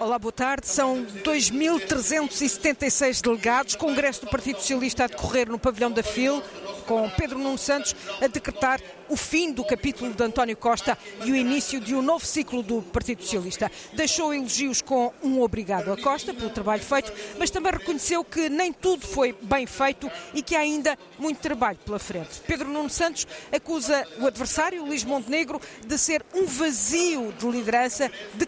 [0.00, 0.68] Olá, boa tarde.
[0.68, 3.74] São 2.376 delegados.
[3.74, 6.40] Congresso do Partido Socialista a decorrer no pavilhão da FIL,
[6.86, 11.36] com Pedro Nuno Santos a decretar o fim do capítulo de António Costa e o
[11.36, 13.70] início de um novo ciclo do Partido Socialista.
[13.94, 18.72] Deixou elogios com um obrigado a Costa pelo trabalho feito, mas também reconheceu que nem
[18.72, 22.40] tudo foi bem feito e que há ainda muito trabalho pela frente.
[22.46, 28.46] Pedro Nuno Santos acusa o adversário, Luís Montenegro, de ser um vazio de liderança, de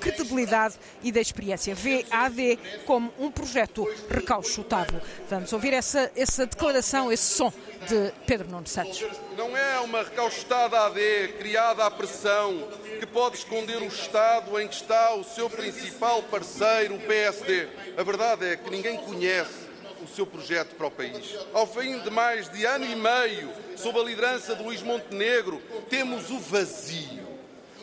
[0.00, 1.74] credibilidade e de experiência.
[1.74, 5.00] Vê a AD como um projeto recauchutado.
[5.28, 7.52] Vamos ouvir essa, essa declaração, esse som
[7.84, 9.04] de Pedro Nuno Santos.
[9.36, 14.74] Não é uma recauchutada AD criada à pressão que pode esconder o Estado em que
[14.74, 17.68] está o seu principal parceiro, o PSD.
[17.96, 19.64] A verdade é que ninguém conhece
[20.02, 21.36] o seu projeto para o país.
[21.52, 26.30] Ao fim de mais de ano e meio, sob a liderança de Luís Montenegro, temos
[26.30, 27.24] o vazio.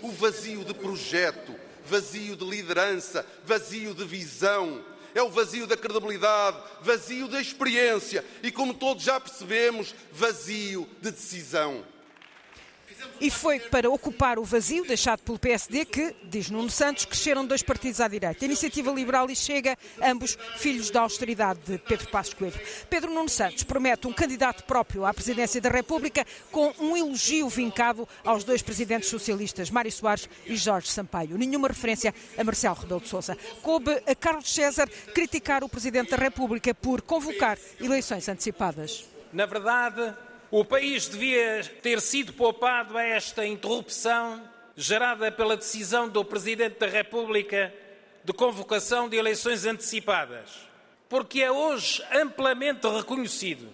[0.02, 1.54] O vazio de projeto,
[1.86, 4.84] vazio de liderança, vazio de visão
[5.14, 11.12] é o vazio da credibilidade, vazio da experiência e, como todos já percebemos, vazio de
[11.12, 11.84] decisão.
[13.20, 17.62] E foi para ocupar o vazio deixado pelo PSD que, diz Nuno Santos, cresceram dois
[17.62, 18.44] partidos à direita.
[18.44, 22.60] A Iniciativa Liberal e Chega, ambos filhos da austeridade de Pedro Passos Coelho.
[22.90, 28.08] Pedro Nuno Santos promete um candidato próprio à presidência da República com um elogio vincado
[28.24, 31.38] aos dois presidentes socialistas, Mário Soares e Jorge Sampaio.
[31.38, 33.38] Nenhuma referência a Marcelo Rebelo de Sousa.
[33.62, 39.06] Coube a Carlos César criticar o presidente da República por convocar eleições antecipadas.
[39.32, 40.14] Na verdade,
[40.52, 44.44] o país devia ter sido poupado a esta interrupção
[44.76, 47.74] gerada pela decisão do Presidente da República
[48.22, 50.68] de convocação de eleições antecipadas,
[51.08, 53.70] porque é hoje amplamente reconhecido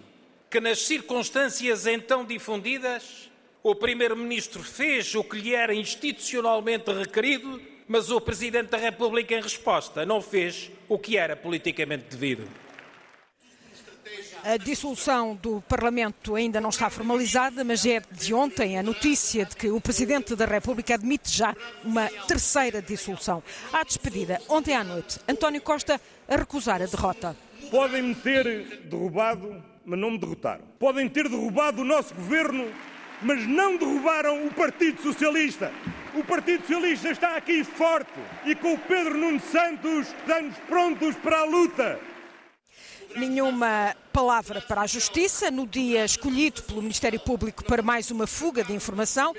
[0.48, 3.28] que, nas circunstâncias então difundidas,
[3.60, 9.42] o Primeiro-Ministro fez o que lhe era institucionalmente requerido, mas o Presidente da República, em
[9.42, 12.48] resposta, não fez o que era politicamente devido.
[14.44, 19.56] A dissolução do Parlamento ainda não está formalizada, mas é de ontem a notícia de
[19.56, 21.54] que o Presidente da República admite já
[21.84, 23.42] uma terceira dissolução.
[23.72, 27.36] À despedida, ontem à noite, António Costa a recusar a derrota.
[27.70, 30.64] Podem-me ter derrubado, mas não me derrotaram.
[30.78, 32.70] Podem ter derrubado o nosso governo,
[33.20, 35.72] mas não derrubaram o Partido Socialista.
[36.14, 41.40] O Partido Socialista está aqui forte e com o Pedro Nuno Santos estamos prontos para
[41.40, 42.00] a luta
[43.16, 48.64] nenhuma palavra para a Justiça no dia escolhido pelo Ministério Público para mais uma fuga
[48.64, 49.34] de informação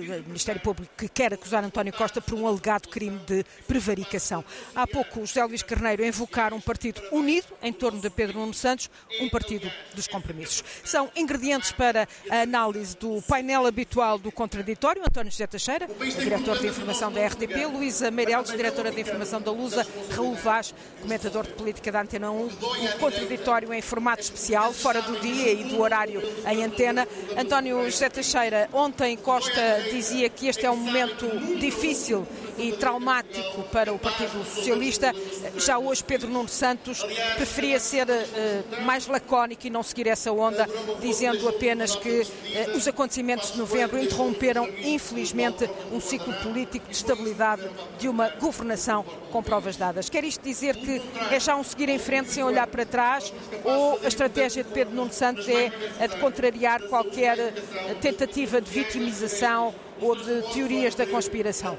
[0.00, 4.44] que, o Ministério Público que quer acusar António Costa por um alegado crime de prevaricação.
[4.74, 8.90] Há pouco, José Luís Carneiro invocar um partido unido em torno de Pedro Nuno Santos,
[9.20, 10.64] um partido dos compromissos.
[10.84, 15.88] São ingredientes para a análise do painel habitual do contraditório, António José Teixeira,
[16.18, 21.44] diretor de informação da RTP, Luísa Meireles, diretora de informação da Lusa, Raul Vaz, comentador
[21.46, 25.80] de política da Antena 1, o contraditório em formato especial, fora do dia e do
[25.80, 27.06] horário em antena.
[27.36, 31.26] António José Teixeira, ontem Costa dizia que este é um momento
[31.58, 32.26] difícil
[32.58, 35.12] e traumático para o Partido Socialista.
[35.56, 37.02] Já hoje Pedro Nuno Santos
[37.36, 40.68] preferia ser uh, mais lacónico e não seguir essa onda,
[41.00, 47.62] dizendo apenas que uh, os acontecimentos de novembro interromperam, infelizmente, um ciclo político de estabilidade
[47.98, 50.08] de uma governação com provas dadas.
[50.08, 53.32] Quer isto dizer que é já um seguir em frente sem olhar para trás
[53.64, 57.52] ou a estratégia de Pedro Nuno Santos é a de contrariar qualquer eh,
[58.00, 61.76] tentativa de vitimização ou de teorias da conspiração?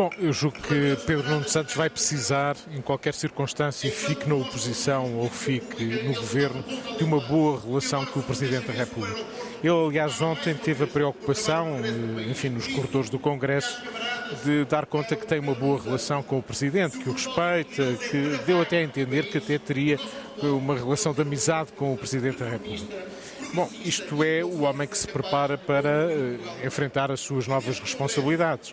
[0.00, 5.14] Bom, eu julgo que Pedro Nuno Santos vai precisar, em qualquer circunstância, fique na oposição
[5.18, 6.64] ou fique no governo,
[6.96, 9.20] de uma boa relação com o Presidente da República.
[9.62, 13.78] Ele, aliás, ontem teve a preocupação, eh, enfim, nos corredores do Congresso,
[14.42, 18.40] de dar conta que tem uma boa relação com o Presidente, que o respeita, que
[18.46, 19.98] deu até a entender que até teria
[20.42, 22.96] uma relação de amizade com o Presidente da República.
[23.52, 28.72] Bom, isto é o homem que se prepara para uh, enfrentar as suas novas responsabilidades.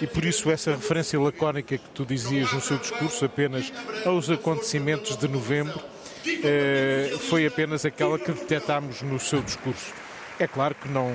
[0.00, 3.72] E por isso essa referência lacónica que tu dizias no seu discurso apenas
[4.06, 9.92] aos acontecimentos de novembro uh, foi apenas aquela que detectámos no seu discurso.
[10.38, 11.12] É claro que não,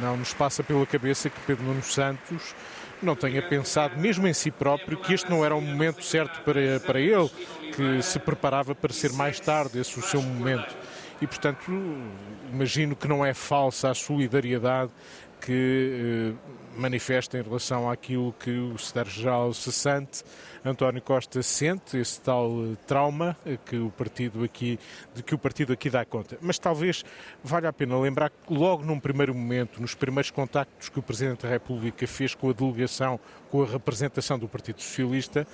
[0.00, 2.54] não nos passa pela cabeça que Pedro Nuno Santos
[3.02, 6.80] não tenha pensado, mesmo em si próprio, que este não era o momento certo para,
[6.80, 7.30] para ele,
[7.76, 10.74] que se preparava para ser mais tarde esse o seu momento
[11.20, 11.70] e, portanto,
[12.52, 14.90] imagino que não é falsa a solidariedade
[15.40, 16.34] que
[16.76, 20.24] manifesta em relação àquilo que o secretário-geral cessante
[20.64, 24.78] António Costa sente esse tal eh, trauma eh, que o partido aqui,
[25.14, 26.36] de que o partido aqui dá conta.
[26.40, 27.04] Mas talvez
[27.42, 31.42] valha a pena lembrar que logo num primeiro momento, nos primeiros contactos que o Presidente
[31.42, 33.18] da República fez com a delegação,
[33.50, 35.46] com a representação do Partido Socialista,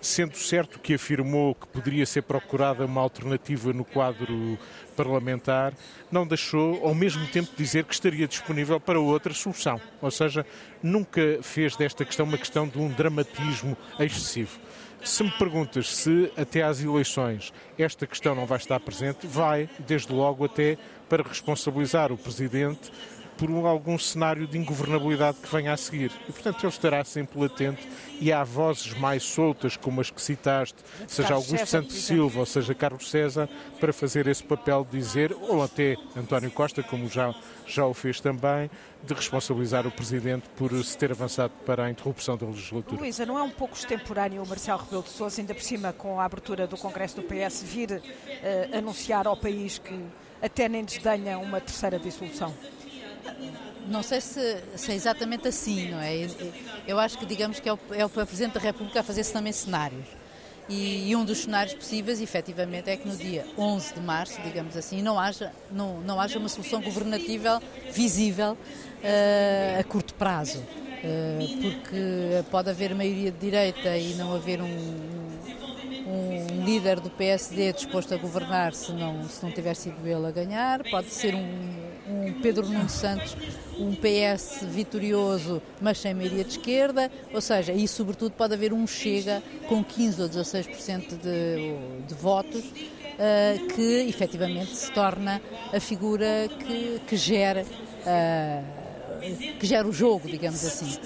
[0.00, 4.58] sendo certo que afirmou que poderia ser procurada uma alternativa no quadro
[4.96, 5.74] parlamentar,
[6.10, 9.80] não deixou ao mesmo tempo dizer que estaria disponível para outra solução.
[10.00, 10.44] Ou seja,
[10.82, 14.58] nunca fez desta questão uma questão de um dramatismo excessivo.
[15.02, 20.12] Se me perguntas se até às eleições esta questão não vai estar presente, vai, desde
[20.12, 20.76] logo, até
[21.08, 22.92] para responsabilizar o Presidente
[23.40, 26.12] por algum cenário de ingovernabilidade que venha a seguir.
[26.28, 27.88] E, portanto, ele estará sempre latente
[28.20, 30.76] e há vozes mais soltas, como as que citaste,
[31.08, 33.48] seja Augusto Santos Silva ou seja Carlos César,
[33.80, 37.34] para fazer esse papel de dizer, ou até António Costa, como já,
[37.66, 38.70] já o fez também,
[39.02, 43.00] de responsabilizar o Presidente por se ter avançado para a interrupção da legislatura.
[43.00, 46.20] Luísa, não é um pouco extemporâneo o Marcelo Rebelo de Sousa, ainda por cima com
[46.20, 49.98] a abertura do Congresso do PS, vir uh, anunciar ao país que
[50.42, 52.54] até nem desdenha uma terceira dissolução?
[53.88, 56.26] Não sei se, se, é exatamente assim, não é?
[56.86, 59.52] Eu acho que, digamos, que é o, é o Presidente da República a fazer-se também
[59.52, 60.06] cenários.
[60.68, 64.76] E, e, um dos cenários possíveis, efetivamente, é que no dia 11 de março, digamos
[64.76, 67.60] assim, não haja, não, não haja uma solução governativa
[67.92, 70.58] visível uh, a curto prazo.
[70.58, 74.66] Uh, porque pode haver maioria de direita e não haver um,
[76.06, 80.30] um líder do PSD disposto a governar se não, se não tiver sido ele a
[80.30, 81.79] ganhar, pode ser um,
[82.10, 83.36] um Pedro Nuno Santos,
[83.78, 88.86] um PS vitorioso, mas sem maioria de esquerda, ou seja, e sobretudo pode haver um
[88.86, 95.40] Chega com 15 ou 16% de, de votos, uh, que efetivamente se torna
[95.72, 97.64] a figura que, que gera.
[98.00, 98.79] Uh,
[99.58, 100.98] que gera o jogo, digamos assim.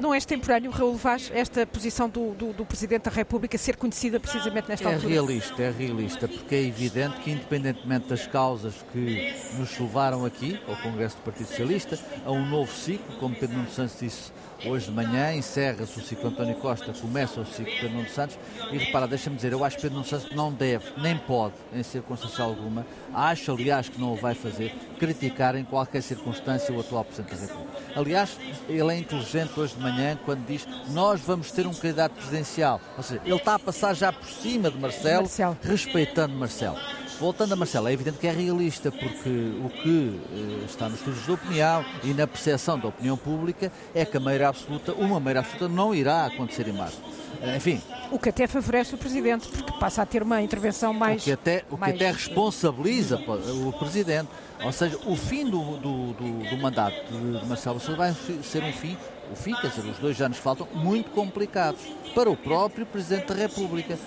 [0.00, 4.18] Não é extemporâneo, Raul Vaz, esta posição do, do, do, Presidente da República ser conhecida
[4.18, 5.10] precisamente nesta é altura?
[5.10, 10.60] É realista, é realista, porque é evidente que independentemente das causas que nos levaram aqui,
[10.66, 14.32] ao Congresso do Partido Socialista, a um novo ciclo, como Pedro Nuno Santos disse
[14.66, 18.38] Hoje de manhã encerra-se o ciclo António Costa, começa o ciclo Pedro Nuno Santos
[18.72, 21.82] e repara, deixa-me dizer, eu acho que Pedro Nuno Santos não deve, nem pode, em
[21.82, 27.04] circunstância alguma, acho aliás que não o vai fazer, criticar em qualquer circunstância o atual
[27.04, 27.78] Presidente da República.
[27.94, 32.80] Aliás, ele é inteligente hoje de manhã quando diz nós vamos ter um candidato presidencial.
[32.96, 35.56] Ou seja, ele está a passar já por cima de Marcelo, Marcelo.
[35.62, 36.78] respeitando Marcelo.
[37.18, 39.28] Voltando a Marcelo, é evidente que é realista, porque
[39.64, 44.04] o que eh, está nos estudos de opinião e na percepção da opinião pública é
[44.04, 47.00] que a maioria absoluta, uma maioria absoluta não irá acontecer em março.
[47.40, 47.80] Eh, enfim.
[48.10, 51.22] O que até favorece o Presidente, porque passa a ter uma intervenção mais.
[51.22, 51.94] O que até, o que mais...
[51.94, 54.28] até responsabiliza o Presidente.
[54.62, 58.62] Ou seja, o fim do, do, do, do mandato de, de Marcelo Sousa vai ser
[58.62, 58.96] um fim,
[59.34, 61.80] o dizer, os dois anos faltam, muito complicados
[62.14, 63.98] para o próprio Presidente da República.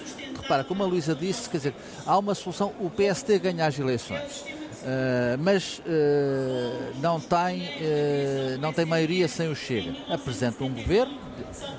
[0.42, 1.76] Repara, como a Luísa disse, quer dizer,
[2.06, 4.46] há uma solução, o PSD ganha as eleições.
[4.88, 9.94] Uh, mas uh, não, tem, uh, não tem maioria sem o Chega.
[10.08, 11.18] Apresenta um governo,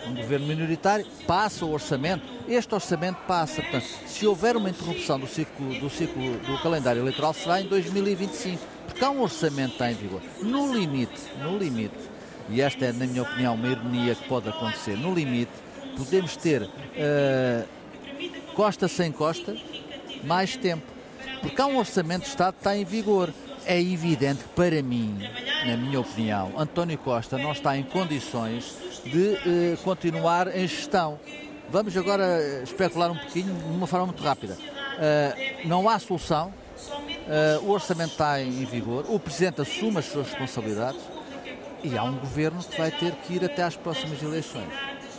[0.07, 2.23] um governo minoritário, passa o orçamento.
[2.47, 3.63] Este orçamento passa.
[3.63, 8.63] Portanto, se houver uma interrupção do ciclo, do ciclo do calendário eleitoral, será em 2025.
[8.87, 10.21] Porque há um orçamento que está em vigor.
[10.43, 11.97] No limite, no limite,
[12.51, 15.53] e esta é, na minha opinião, uma ironia que pode acontecer, no limite,
[15.97, 16.69] podemos ter
[18.55, 19.57] Costa sem Costa
[20.25, 20.85] mais tempo.
[21.41, 23.33] Porque há um orçamento de Estado que está em vigor.
[23.65, 25.19] É evidente que, para mim,
[25.67, 31.19] na minha opinião, António Costa não está em condições de eh, continuar em gestão.
[31.71, 34.55] Vamos agora eh, especular um pouquinho de uma forma muito rápida.
[34.55, 40.27] Uh, não há solução, uh, o orçamento está em vigor, o Presidente assume as suas
[40.27, 41.01] responsabilidades
[41.83, 44.69] e há um governo que vai ter que ir até às próximas eleições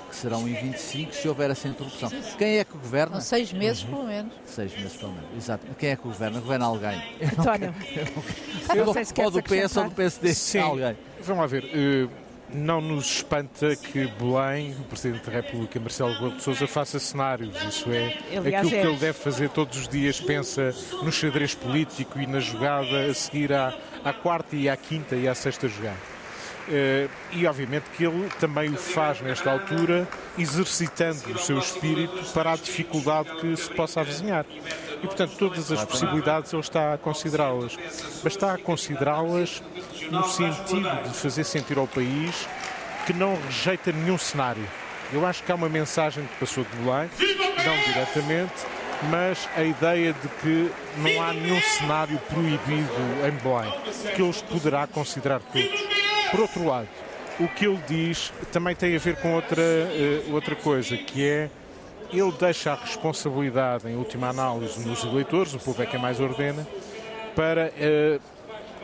[0.09, 2.09] que serão em 25 se houver essa interrupção.
[2.37, 3.21] Quem é que governa?
[3.21, 3.89] Seis meses, uhum.
[3.89, 4.33] pelo menos.
[4.45, 5.29] Seis meses, pelo menos.
[5.37, 5.67] Exato.
[5.77, 6.39] Quem é que governa?
[6.39, 7.03] Governa alguém.
[7.37, 7.73] António.
[7.95, 10.33] Eu não, eu, ou do PS ou do PSD.
[10.33, 10.59] Sim.
[10.59, 10.97] Alguém.
[11.21, 11.63] Vamos lá ver.
[11.65, 12.09] Uh,
[12.51, 17.55] não nos espanta que Belém, o Presidente da República, Marcelo Rebelo de Sousa, faça cenários.
[17.63, 18.81] Isso é Aliás, aquilo é.
[18.81, 20.19] que ele deve fazer todos os dias.
[20.19, 20.73] Pensa
[21.03, 25.27] no xadrez político e na jogada a seguir à, à quarta e à quinta e
[25.27, 26.18] à sexta jogada.
[26.71, 30.07] Eh, e obviamente que ele também o faz nesta altura,
[30.37, 34.45] exercitando o seu espírito para a dificuldade que se possa avizinhar.
[35.01, 37.75] E portanto, todas as possibilidades ele está a considerá-las.
[38.23, 39.63] Mas está a considerá-las
[40.11, 42.47] no sentido de fazer sentir ao país
[43.05, 44.67] que não rejeita nenhum cenário.
[45.11, 47.09] Eu acho que há uma mensagem que passou de Belém,
[47.65, 48.53] não diretamente,
[49.09, 52.93] mas a ideia de que não há nenhum cenário proibido
[53.25, 53.73] em Belém,
[54.13, 55.98] que ele os poderá considerar todos.
[56.31, 56.87] Por outro lado,
[57.39, 61.49] o que ele diz também tem a ver com outra, uh, outra coisa, que é
[62.11, 66.67] ele deixa a responsabilidade, em última análise, nos eleitores, o povo é quem mais ordena,
[67.35, 68.21] para uh,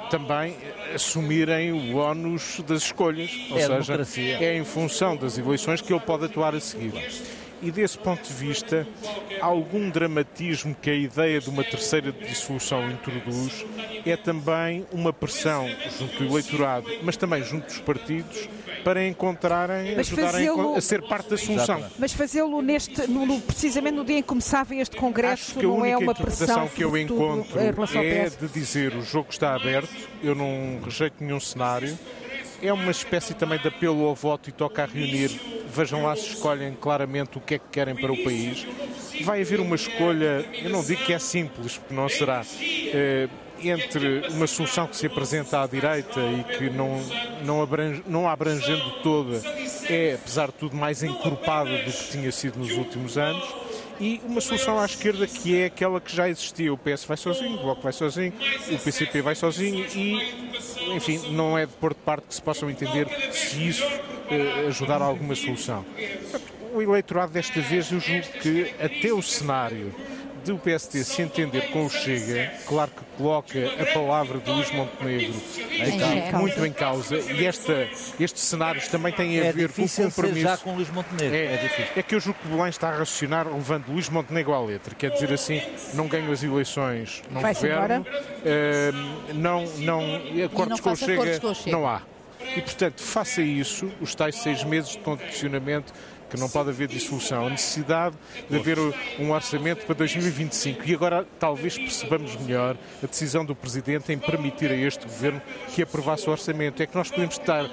[0.10, 0.56] também
[0.94, 3.32] assumirem o ónus das escolhas.
[3.50, 6.94] Ou é seja, é em função das eleições que ele pode atuar a seguir.
[7.66, 8.88] E desse ponto de vista,
[9.42, 13.66] algum dramatismo que a ideia de uma terceira dissolução introduz
[14.06, 15.68] é também uma pressão
[15.98, 18.48] junto do eleitorado, mas também junto dos partidos,
[18.84, 21.84] para encontrarem, mas ajudarem a ser parte da solução.
[21.98, 26.14] Mas fazê-lo neste, no, precisamente no dia em que começava este congresso, não é uma
[26.14, 29.90] pressão que eu encontro é de dizer o jogo está aberto,
[30.22, 31.98] eu não rejeito nenhum cenário.
[32.62, 35.40] É uma espécie também de apelo ao voto e toca a reunir.
[35.68, 38.66] Vejam lá se escolhem claramente o que é que querem para o país.
[39.24, 42.44] Vai haver uma escolha, eu não digo que é simples, porque não será.
[42.94, 43.30] Eh,
[43.64, 47.02] entre uma solução que se apresenta à direita e que não,
[47.44, 49.42] não, abrange, não abrangendo toda
[49.90, 53.65] é, apesar de tudo, mais encorpada do que tinha sido nos últimos anos
[54.00, 56.74] e uma solução à esquerda que é aquela que já existia.
[56.74, 58.34] O PS vai sozinho, o Bloco vai sozinho,
[58.72, 62.70] o PCP vai sozinho e, enfim, não é de pôr de parte que se possam
[62.70, 63.86] entender se isso
[64.30, 65.86] eh, ajudar a alguma solução.
[66.74, 69.94] O eleitorado desta vez, eu julgo que até o cenário
[70.52, 75.34] do PST se entender com o Chega, claro que coloca a palavra de Luís Montenegro
[75.72, 77.88] em muito em causa e esta,
[78.20, 80.40] estes cenários também têm a é ver com o compromisso.
[80.42, 81.36] já com Luís Montenegro.
[81.36, 84.54] É, é, é, que eu julgo que o Belém está a racionar levando Luís Montenegro
[84.54, 85.62] à letra, quer dizer assim,
[85.94, 91.40] não ganho as eleições, não governo, uh, não, não, acordos, não com, o Chega, acordos
[91.40, 92.02] com o Chega, não há.
[92.56, 95.92] E, portanto, faça isso, os tais seis meses de condicionamento
[96.36, 98.16] que não pode haver dissolução, a necessidade
[98.50, 98.78] de haver
[99.20, 100.88] um orçamento para 2025.
[100.88, 105.42] E agora talvez percebamos melhor a decisão do Presidente em permitir a este Governo
[105.74, 106.82] que aprovasse o orçamento.
[106.82, 107.70] É que nós podemos estar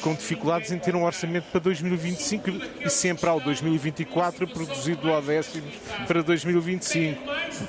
[0.00, 2.50] com dificuldades em ter um orçamento para 2025
[2.84, 5.66] e sempre ao 2024 produzido ao décimo
[6.06, 7.20] para 2025.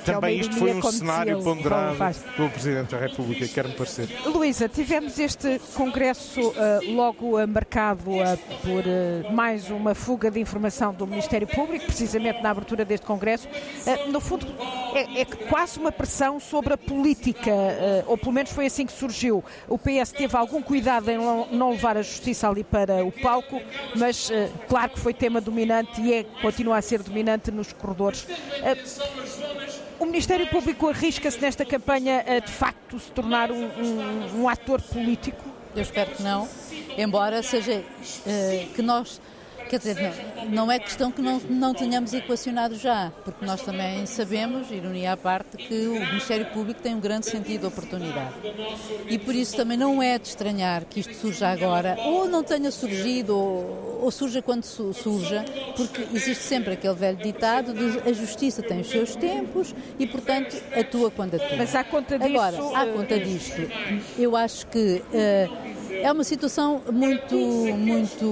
[0.04, 1.96] Também isto foi um cenário ponderado
[2.36, 4.08] pelo Presidente da República, quer-me parecer.
[4.24, 10.92] Luísa, tivemos este congresso uh, logo uh, marcado uh, por mais uma fuga de informação
[10.92, 13.48] do Ministério Público, precisamente na abertura deste congresso.
[14.08, 14.46] no fundo,
[14.94, 17.52] é, é, quase uma pressão sobre a política,
[18.06, 19.44] ou pelo menos foi assim que surgiu.
[19.68, 23.60] O PS teve algum cuidado em não levar a justiça ali para o palco,
[23.96, 24.30] mas
[24.68, 28.26] claro que foi tema dominante e é, continua a ser dominante nos corredores.
[29.98, 34.80] O Ministério Público arrisca-se nesta campanha a, de facto, se tornar um, um, um ator
[34.80, 35.42] político?
[35.74, 36.48] Eu espero que não,
[36.96, 39.20] embora seja uh, que nós
[39.68, 39.96] Quer dizer,
[40.46, 45.12] não, não é questão que não, não tenhamos equacionado já, porque nós também sabemos, ironia
[45.12, 48.34] à parte, que o Ministério Público tem um grande sentido de oportunidade.
[49.08, 52.70] E por isso também não é de estranhar que isto surja agora, ou não tenha
[52.70, 55.44] surgido, ou, ou surja quando su, surja,
[55.76, 60.56] porque existe sempre aquele velho ditado de a justiça tem os seus tempos e, portanto,
[60.74, 61.56] atua quando atua.
[61.58, 62.38] Mas à conta disso...
[62.38, 63.70] Agora, à conta disto,
[64.18, 65.02] eu acho que...
[65.12, 68.24] Uh, é uma situação muito, muito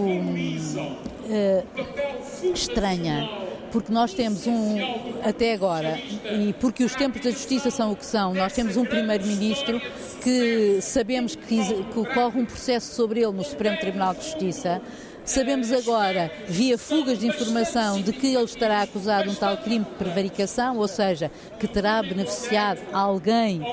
[1.27, 3.29] uh, estranha,
[3.73, 4.77] porque nós temos um,
[5.23, 8.85] até agora, e porque os tempos da justiça são o que são, nós temos um
[8.85, 9.81] primeiro-ministro
[10.23, 14.81] que sabemos que, que ocorre um processo sobre ele no Supremo Tribunal de Justiça,
[15.27, 19.85] Sabemos agora, via fugas de informação, de que ele estará acusado de um tal crime
[19.85, 23.67] de prevaricação, ou seja, que terá beneficiado alguém uh,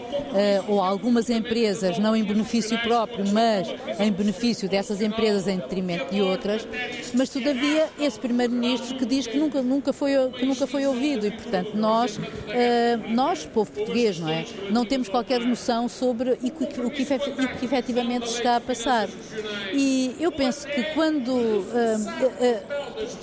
[0.68, 3.68] ou algumas empresas, não em benefício próprio, mas
[4.00, 6.68] em benefício dessas empresas em detrimento de outras.
[7.14, 11.32] Mas, todavia, esse Primeiro-Ministro que diz que nunca, nunca, foi, que nunca foi ouvido e,
[11.32, 12.22] portanto, nós, uh,
[13.10, 14.44] nós, povo português, não é?
[14.72, 17.04] Não temos qualquer noção sobre o que, o que,
[17.64, 19.08] efetivamente se está a passar.
[19.72, 21.43] E eu penso que quando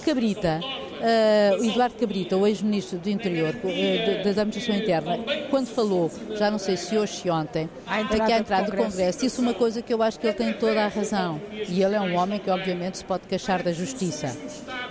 [0.05, 0.61] Cabrita,
[1.01, 6.59] uh, Eduardo Cabrita, o ex-ministro do Interior, uh, da Administração Interna, quando falou, já não
[6.59, 8.91] sei se hoje se ontem, aqui à entrada do Congresso.
[8.91, 11.41] Congresso, disse uma coisa que eu acho que ele tem toda a razão.
[11.53, 14.37] E ele é um homem que, obviamente, se pode queixar da justiça.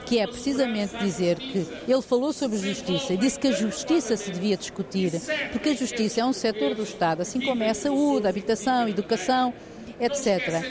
[0.05, 4.31] Que é precisamente dizer que ele falou sobre justiça e disse que a justiça se
[4.31, 5.11] devia discutir,
[5.51, 8.85] porque a justiça é um setor do Estado, assim como é a saúde, a habitação,
[8.85, 9.53] a educação,
[9.99, 10.63] etc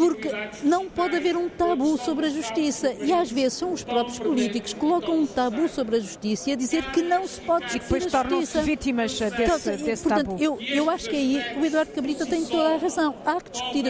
[0.00, 0.30] porque
[0.62, 2.94] não pode haver um tabu sobre a justiça.
[3.02, 6.52] E às vezes são os próprios políticos que colocam um tabu sobre a justiça e
[6.54, 10.42] a dizer que não se pode discutir e depois tornam-se vítimas desse, desse portanto, tabu.
[10.42, 13.14] Eu, eu acho que aí o Eduardo Cabrita tem toda a razão.
[13.26, 13.84] Há que discutir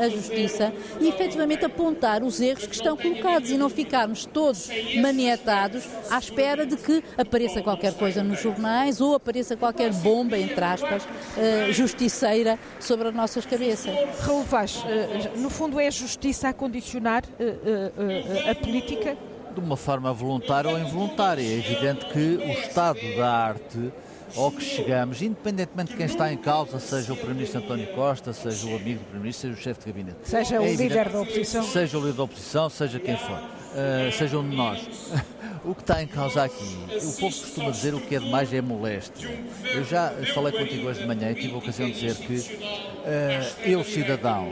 [0.00, 4.68] a, a justiça e efetivamente apontar os erros que estão colocados e não ficarmos todos
[5.00, 10.64] manietados à espera de que apareça qualquer coisa nos jornais ou apareça qualquer bomba, entre
[10.64, 13.94] aspas, uh, justiceira sobre as nossas cabeças.
[14.22, 19.16] Raul Vaz, uh, no fundo, é a justiça a condicionar uh, uh, a política?
[19.54, 21.42] De uma forma voluntária ou involuntária.
[21.42, 23.92] É evidente que o estado da arte
[24.34, 28.66] ao que chegamos, independentemente de quem está em causa, seja o Primeiro-Ministro António Costa, seja
[28.66, 30.18] o amigo do Primeiro-Ministro, seja o chefe de gabinete.
[30.24, 31.62] Seja é o líder da oposição.
[31.62, 33.38] Seja o líder da oposição, seja quem for.
[33.38, 34.80] Uh, seja um de nós.
[35.64, 38.60] o que está em causa aqui, o povo costuma dizer o que é demais é
[38.60, 39.28] moléstia.
[39.64, 43.60] Eu já falei contigo hoje de manhã e tive a ocasião de dizer que uh,
[43.64, 44.50] eu, cidadão,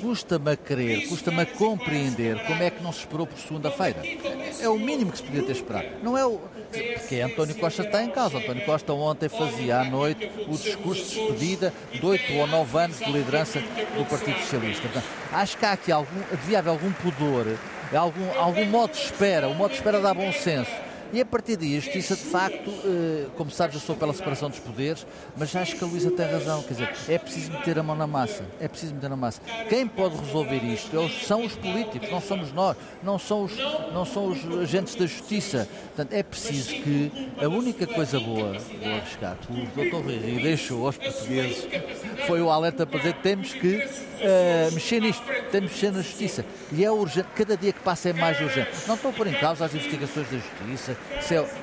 [0.00, 4.02] custa-me a crer, custa-me a compreender como é que não se esperou por segunda-feira.
[4.60, 5.88] É o mínimo que se podia ter esperado.
[6.02, 6.40] Não é o.
[6.94, 8.38] Porque António Costa está em causa.
[8.38, 12.98] António Costa ontem fazia à noite o discurso de despedida de oito ou nove anos
[12.98, 14.82] de liderança do Partido Socialista.
[14.82, 16.20] Portanto, acho que há aqui algum.
[16.32, 17.46] devia haver algum pudor,
[17.94, 19.48] algum, algum modo de espera.
[19.48, 23.26] O modo de espera dá bom senso e a partir a justiça, de facto, eh,
[23.36, 26.62] como sabes, eu sou pela separação dos poderes, mas acho que a Luísa tem razão.
[26.62, 28.44] Quer dizer, é preciso meter a mão na massa.
[28.60, 29.40] É preciso meter na massa.
[29.68, 33.56] Quem pode resolver isto é são os políticos, não somos nós, não são os,
[33.92, 35.68] não são os agentes da justiça.
[35.86, 40.04] Portanto, é preciso que a única coisa boa, vou arriscar, o Dr.
[40.04, 41.66] Rui deixou aos portugueses
[42.26, 46.44] foi o alerta para dizer temos que uh, mexer nisto, temos que mexer na justiça.
[46.72, 48.70] E é urgente, cada dia que passa é mais urgente.
[48.86, 50.95] Não estou a pôr em causa as investigações da justiça,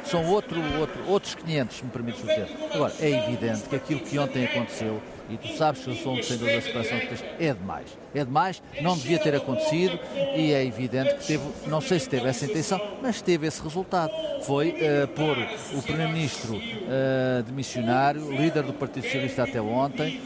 [0.05, 2.75] são outro, outro, outros 500, se me permites o.
[2.75, 6.15] Agora, é evidente que aquilo que ontem aconteceu, e tu sabes que eu sou um
[6.17, 7.97] defensor da separação de poderes, é demais.
[8.13, 9.99] É demais, não devia ter acontecido
[10.35, 14.11] e é evidente que teve, não sei se teve essa intenção, mas teve esse resultado.
[14.43, 15.37] Foi uh, pôr
[15.77, 20.21] o Primeiro-Ministro uh, de missionário, líder do Partido Socialista até ontem,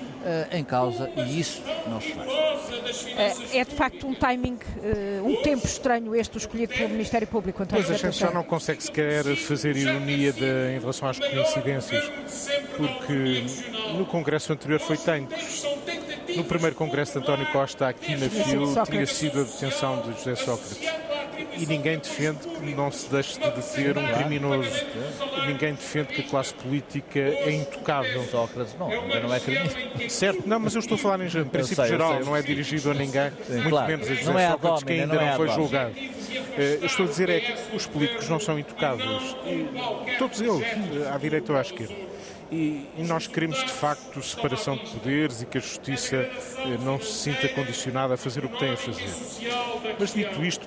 [0.52, 2.30] em causa e isso não se faz.
[3.18, 7.64] É, é de facto um timing, uh, um tempo estranho este escolhido pelo Ministério Público.
[7.64, 12.12] António pois a gente já não consegue sequer fazer ironia de, em relação às coincidências,
[12.76, 13.46] porque
[13.98, 15.34] no Congresso anterior foi tanto.
[16.36, 20.36] No primeiro Congresso de António Costa, aqui na FIU, tinha sido a detenção de José
[20.36, 20.80] Sócrates
[21.58, 24.70] e ninguém defende que não se deixe de deter um criminoso.
[25.46, 28.24] Ninguém defende que a classe política é intocável.
[28.26, 29.76] Sócrates não, não é criminoso.
[30.10, 32.92] Certo, não, mas eu estou a falar em princípio sei, geral, sei, não é dirigido
[32.92, 33.88] a ninguém, Sim, muito claro.
[33.88, 35.92] menos a José não é Sócrates, que ainda não, não é foi julgado.
[35.92, 39.36] Uh, estou a dizer é que os políticos não são intocáveis.
[40.18, 41.94] Todos eles, eh, à direita ou à esquerda.
[42.50, 46.98] E, e, nós queremos de facto separação de poderes e que a justiça eh, não
[46.98, 49.10] se sinta condicionada a fazer o que tem a fazer.
[50.00, 50.66] Mas dito isto,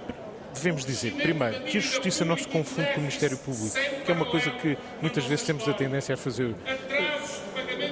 [0.53, 4.15] devemos dizer, primeiro, que a justiça não se confunde com o Ministério Público, que é
[4.15, 6.55] uma coisa que muitas vezes temos a tendência a fazer.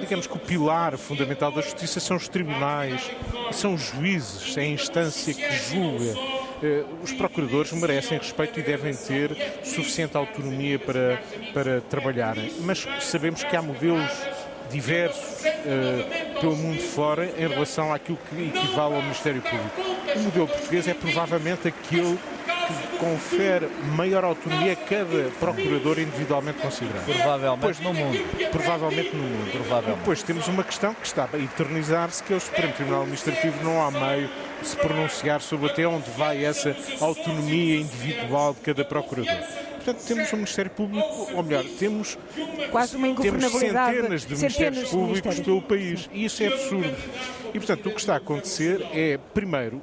[0.01, 3.11] Digamos que o pilar fundamental da justiça são os tribunais,
[3.53, 6.38] são os juízes, é a instância que julga.
[6.63, 11.21] Eh, os procuradores merecem respeito e devem ter suficiente autonomia para,
[11.55, 14.11] para trabalharem, mas sabemos que há modelos
[14.71, 19.81] diversos uh, pelo mundo fora em relação àquilo que equivale ao Ministério Público.
[20.15, 22.38] O modelo português é provavelmente aquele que
[22.99, 27.05] confere maior autonomia a cada procurador individualmente considerado.
[27.05, 28.19] Provavelmente pois, no mundo.
[28.51, 29.51] Provavelmente no mundo.
[29.53, 29.99] Provavelmente.
[29.99, 33.83] Depois temos uma questão que está a eternizar-se, que é o Supremo Tribunal Administrativo não
[33.83, 34.29] há meio
[34.61, 40.33] de se pronunciar sobre até onde vai essa autonomia individual de cada procurador portanto, temos
[40.33, 42.19] um Ministério Público, ou melhor, temos,
[42.71, 46.11] Quase uma temos centenas de centenas Ministérios Públicos de pelo país.
[46.13, 46.97] E isso é absurdo.
[47.49, 49.81] E, portanto, o que está a acontecer é, primeiro,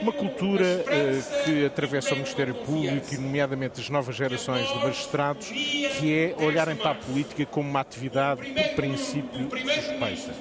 [0.00, 5.48] uma cultura uh, que atravessa o Ministério Público e, nomeadamente, as novas gerações de magistrados,
[5.48, 10.32] que é olharem para a política como uma atividade, por princípio, suspeita.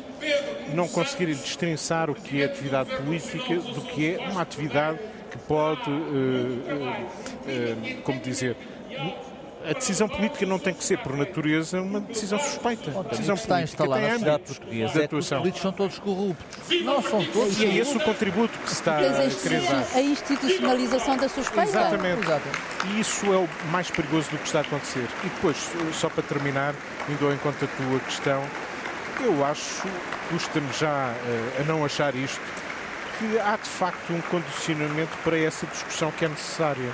[0.74, 5.00] Não conseguirem destrinçar o que é atividade política do que é uma atividade
[5.32, 8.56] que pode, uh, uh, como dizer,
[9.70, 12.98] a decisão política não tem que ser, por natureza, uma decisão suspeita.
[12.98, 16.82] A decisão está instalada na sociedade portuguesa é que os políticos são todos corruptos.
[16.84, 17.60] Não são todos.
[17.60, 19.86] E é esse o contributo que se está a querer dar.
[19.94, 21.70] A institucionalização da suspeita.
[21.70, 22.22] Exatamente.
[22.22, 22.60] Exatamente.
[22.86, 25.08] E isso é o mais perigoso do que está a acontecer.
[25.26, 25.58] E depois,
[25.94, 26.74] só para terminar,
[27.10, 28.44] indo ao encontro da tua questão,
[29.22, 29.88] eu acho,
[30.30, 32.40] custa-me já uh, a não achar isto,
[33.20, 36.94] que há de facto um condicionamento para essa discussão que é necessária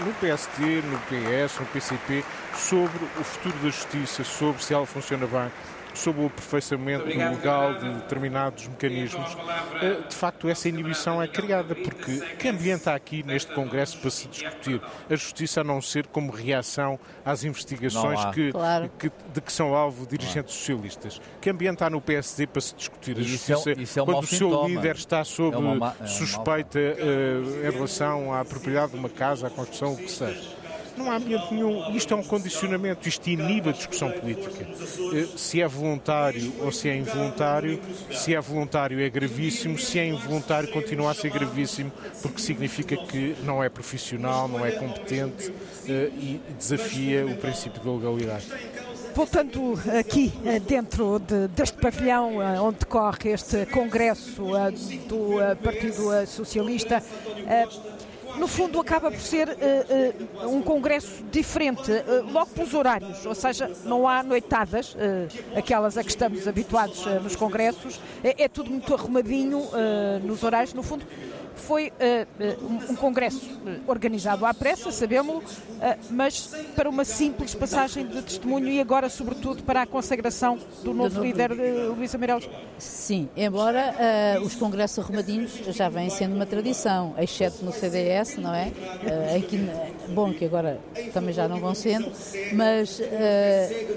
[0.00, 2.24] no PSD, no PS, no PCP,
[2.56, 5.50] sobre o futuro da justiça, sobre se ela funciona bem,
[5.94, 9.36] sobre o aperfeiçoamento legal de determinados mecanismos,
[9.80, 14.10] eh, de facto essa inibição é criada, porque que ambiente há aqui neste Congresso para
[14.10, 18.90] se discutir a justiça a não ser como reação às investigações que, claro.
[18.98, 21.20] que, de que são alvo dirigentes socialistas?
[21.40, 24.24] Que ambiente há no PSD para se discutir a justiça isso é, isso é quando
[24.24, 24.68] o seu sintoma.
[24.68, 29.46] líder está sob é uma, é suspeita uh, em relação à propriedade de uma casa,
[29.46, 30.63] à construção, o que seja?
[30.96, 31.94] Não há ambiente nenhum.
[31.94, 34.64] Isto é um condicionamento, isto inibe a discussão política.
[34.64, 37.80] Eh, se é voluntário ou se é involuntário,
[38.10, 41.90] se é voluntário é gravíssimo, se é involuntário continua a ser gravíssimo,
[42.22, 45.52] porque significa que não é profissional, não é competente
[45.88, 48.46] eh, e desafia o princípio da legalidade.
[49.14, 54.42] Voltando aqui eh, dentro de, deste pavilhão onde decorre este congresso
[55.08, 57.02] do Partido Socialista,
[58.36, 63.34] no fundo acaba por ser uh, uh, um congresso diferente, uh, logo pelos horários, ou
[63.34, 64.96] seja, não há noitadas,
[65.56, 69.62] aquelas a que estamos habituados nos congressos, é, é, tudo muito arrumadinho
[70.22, 71.04] nos horários, no fundo
[71.60, 78.06] foi uh, um, congresso eh, organizado à pressa, sabemos, uh, mas para uma simples passagem
[78.06, 82.48] de testemunho e agora, sobretudo, para a consagração do novo, do líder, uh, Luís Ameireles.
[82.78, 83.94] Sim, embora
[84.42, 88.72] os congressos arrumadinhos já vêm sendo uma tradição, exceto no CDS, não é?
[89.36, 89.58] aqui,
[90.08, 90.80] bom, que agora
[91.12, 92.10] também já não vão sendo,
[92.52, 93.00] mas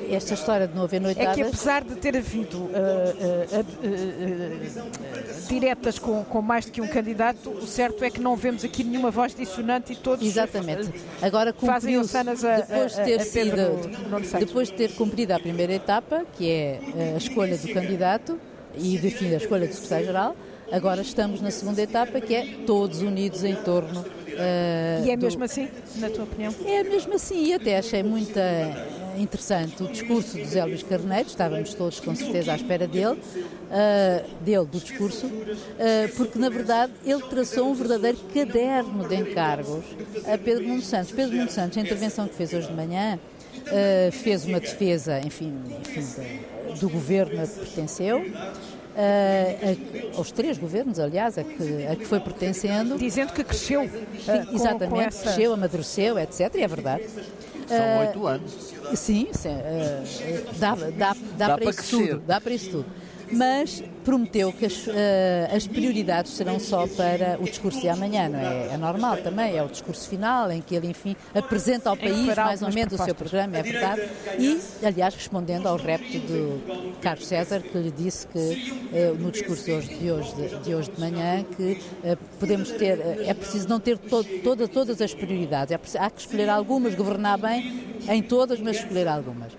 [0.09, 1.31] esta história de não haver noitadas...
[1.31, 2.69] É que apesar de ter havido
[5.49, 8.83] diretas com, com mais do que um candidato, o certo é que não vemos aqui
[8.83, 10.89] nenhuma voz dissonante e todos Exatamente.
[11.21, 16.25] Agora fazem sanas a, depois de ter sido, depois de ter cumprido a primeira etapa,
[16.37, 18.39] que é eh, a escolha do candidato
[18.75, 20.35] e de fim a escolha do secretário-geral,
[20.71, 24.05] agora estamos na segunda etapa, que é todos unidos em torno
[24.37, 25.45] Uh, e é mesmo do...
[25.45, 26.53] assim, na tua opinião?
[26.65, 28.41] É mesmo assim, e até achei muita
[29.17, 34.43] interessante o discurso de Zé Luís Carneiro, estávamos todos com certeza à espera dele, uh,
[34.43, 39.83] dele, do discurso, uh, porque na verdade ele traçou um verdadeiro caderno de encargos
[40.31, 41.11] a Pedro Nuno Santos.
[41.11, 43.17] Pedro Nuno Santos, a intervenção que fez hoje de manhã,
[43.57, 46.41] uh, fez uma defesa, enfim, enfim
[46.79, 48.23] do governo a que pertenceu,
[48.97, 52.97] a, aos três governos, aliás, a que, a que foi pertencendo.
[52.97, 53.83] Dizendo que cresceu.
[53.83, 55.21] Uh, exatamente, com essa...
[55.23, 56.55] cresceu, amadureceu, etc.
[56.55, 57.03] E é verdade.
[57.67, 58.73] São oito anos.
[58.95, 62.07] Sim, sim uh, dá, dá, dá, dá, para, para isso crescer.
[62.09, 62.23] tudo.
[62.25, 64.91] Dá para isso tudo mas prometeu que as, uh,
[65.53, 68.73] as, prioridades serão só para o discurso de amanhã, não é?
[68.73, 72.61] É normal também, é o discurso final em que ele, enfim, apresenta ao país mais
[72.61, 74.01] ou menos o seu programa, é verdade,
[74.39, 79.65] e, aliás, respondendo ao repto de Carlos César, que lhe disse que uh, no discurso
[79.65, 83.67] de hoje de, hoje de, de, hoje de manhã que uh, podemos ter, é preciso
[83.67, 87.97] não ter to, toda, todas as prioridades, é preciso, há que escolher algumas, governar bem
[88.07, 89.51] em todas, mas escolher algumas.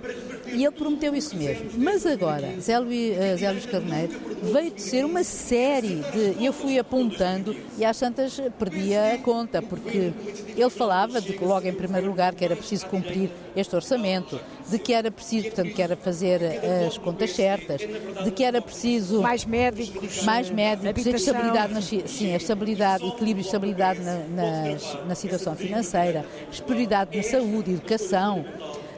[0.52, 1.70] E ele prometeu isso mesmo.
[1.76, 6.44] Mas agora, Zé Luís, Zé Luís Carneiro veio de ser uma série de.
[6.44, 10.12] Eu fui apontando e às tantas perdia a conta, porque
[10.56, 14.78] ele falava de que, logo em primeiro lugar, que era preciso cumprir este orçamento, de
[14.78, 16.40] que era preciso, portanto, que era fazer
[16.87, 17.80] as contas certas,
[18.24, 19.22] de que era preciso.
[19.22, 20.22] Mais médicos.
[20.22, 26.24] Mais médicos, estabilidade, na, sim, estabilidade, equilíbrio e estabilidade na, na, na situação financeira,
[26.66, 28.44] prioridade na saúde, educação.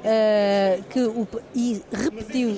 [0.00, 2.56] Uh, que o, e repetiu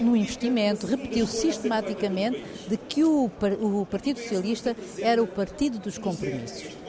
[0.00, 6.80] no investimento, repetiu sistematicamente de que o, o Partido Socialista era o partido dos compromissos.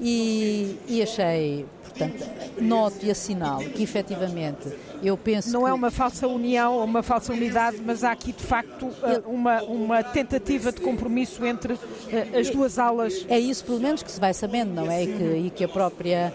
[0.00, 2.26] E, e achei, portanto,
[2.60, 5.70] noto e assinalo que efetivamente eu penso Não é que...
[5.70, 9.62] é uma falsa união ou uma falsa unidade, mas há aqui de facto eh, uma,
[9.62, 13.26] uma tentativa de compromisso entre eh, as duas alas.
[13.28, 15.04] É isso, pelo menos, que se vai sabendo, não é?
[15.04, 16.32] E que, e que a própria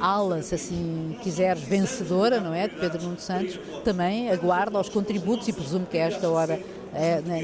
[0.00, 2.68] ala, se assim quiseres, vencedora, não é?
[2.68, 6.60] De Pedro Nuno Santos, também aguarda os contributos e presumo que a esta hora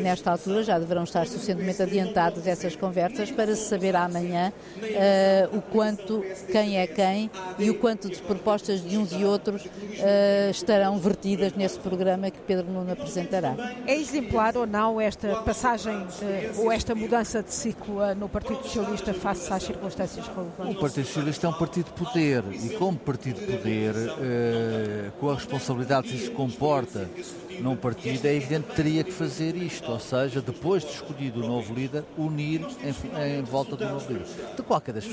[0.02, 5.62] nesta altura já deverão estar suficientemente adiantadas essas conversas para se saber amanhã uh, o
[5.62, 10.98] quanto, quem é quem e o quanto de propostas de uns e outros uh, estarão
[10.98, 13.54] vertidas nesse programa que Pedro Nuno apresentará.
[13.86, 19.12] É exemplar ou não esta passagem uh, ou esta mudança de ciclo no Partido Socialista
[19.12, 20.76] face às circunstâncias relevantes?
[20.76, 23.94] O Partido Socialista é um partido de poder e como partido de poder,
[25.20, 27.08] com a responsabilidade que isso comporta
[27.60, 31.46] num partido, é evidente que teria que fazer isto, ou seja, depois de escolhido o
[31.46, 34.26] novo líder, unir em, em volta do novo líder.
[34.56, 35.06] De qualquer das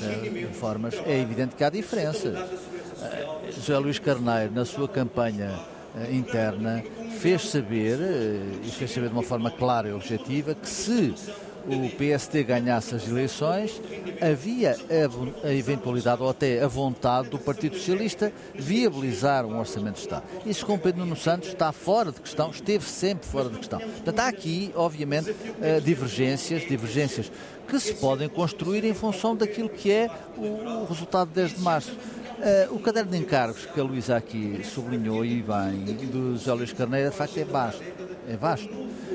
[0.54, 2.38] formas, é evidente que há diferenças.
[2.38, 5.60] Uh, José Luís Carneiro, na sua campanha
[5.96, 6.84] uh, interna,
[7.20, 11.14] fez saber, uh, e fez saber de uma forma clara e objetiva, que se
[11.68, 13.82] o PSD ganhasse as eleições,
[14.22, 14.76] havia
[15.44, 20.24] a, eventualidade ou até a vontade do Partido Socialista viabilizar um orçamento de Estado.
[20.46, 23.80] Isso com Pedro Nuno Santos está fora de questão, esteve sempre fora de questão.
[23.80, 27.32] Portanto, há aqui, obviamente, uh, divergências, divergências
[27.68, 31.96] que se podem construir em função daquilo que é o, resultado de 10 de março.
[32.40, 36.72] Uh, o caderno de encargos que a Luísa aqui sublinhou e bem, do José Luís
[36.72, 37.84] Carneiro, de facto é vasto.
[38.30, 38.70] É vasto.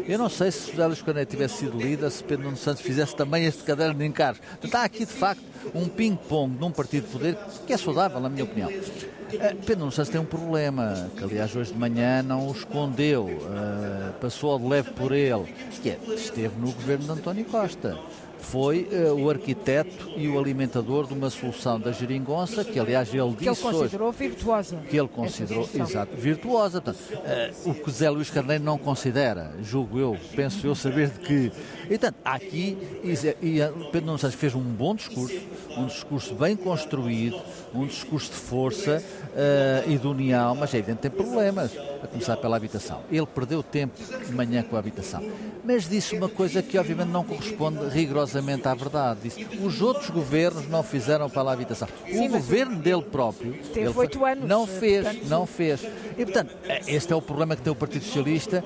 [0.06, 3.16] Eu não sei se José Luís Carneiro tivesse sido líder, se Pedro Nuno Santos fizesse
[3.16, 4.42] também este caderno de encargos.
[4.62, 5.42] Está aqui, de facto,
[5.74, 8.68] um ping-pong num partido de poder que é saudável, na minha opinião.
[8.68, 13.24] Uh, Pedro Nuno Santos tem um problema, que aliás hoje de manhã não o escondeu,
[13.24, 15.46] uh, passou de leve por ele,
[15.82, 17.98] que é, esteve no governo de António Costa
[18.44, 23.30] foi uh, o arquiteto e o alimentador de uma solução da geringonça, que aliás ele
[23.30, 24.76] disse que ele considerou hoje, virtuosa.
[24.88, 26.80] Que ele considerou, exato, virtuosa.
[26.80, 31.18] Portanto, uh, o que Zé Luís Carneiro não considera, julgo eu, penso eu saber de
[31.20, 31.52] que.
[31.88, 33.58] Portanto, aqui, e, e
[33.90, 35.40] Pedro Nuno Santos fez um bom discurso,
[35.76, 37.40] um discurso bem construído,
[37.74, 41.72] um discurso de força uh, e de união, mas é evidente tem problemas,
[42.04, 43.00] a começar pela habitação.
[43.10, 45.22] Ele perdeu tempo de manhã com a habitação,
[45.64, 49.20] mas disse uma coisa que obviamente não corresponde rigorosamente à verdade.
[49.24, 51.88] Disse, os outros governos não fizeram pela habitação.
[52.06, 54.46] Sim, o governo dele próprio teve oito anos.
[54.46, 55.80] não fez, portanto, não fez.
[56.16, 56.54] E portanto,
[56.86, 58.62] este é o problema que tem o Partido Socialista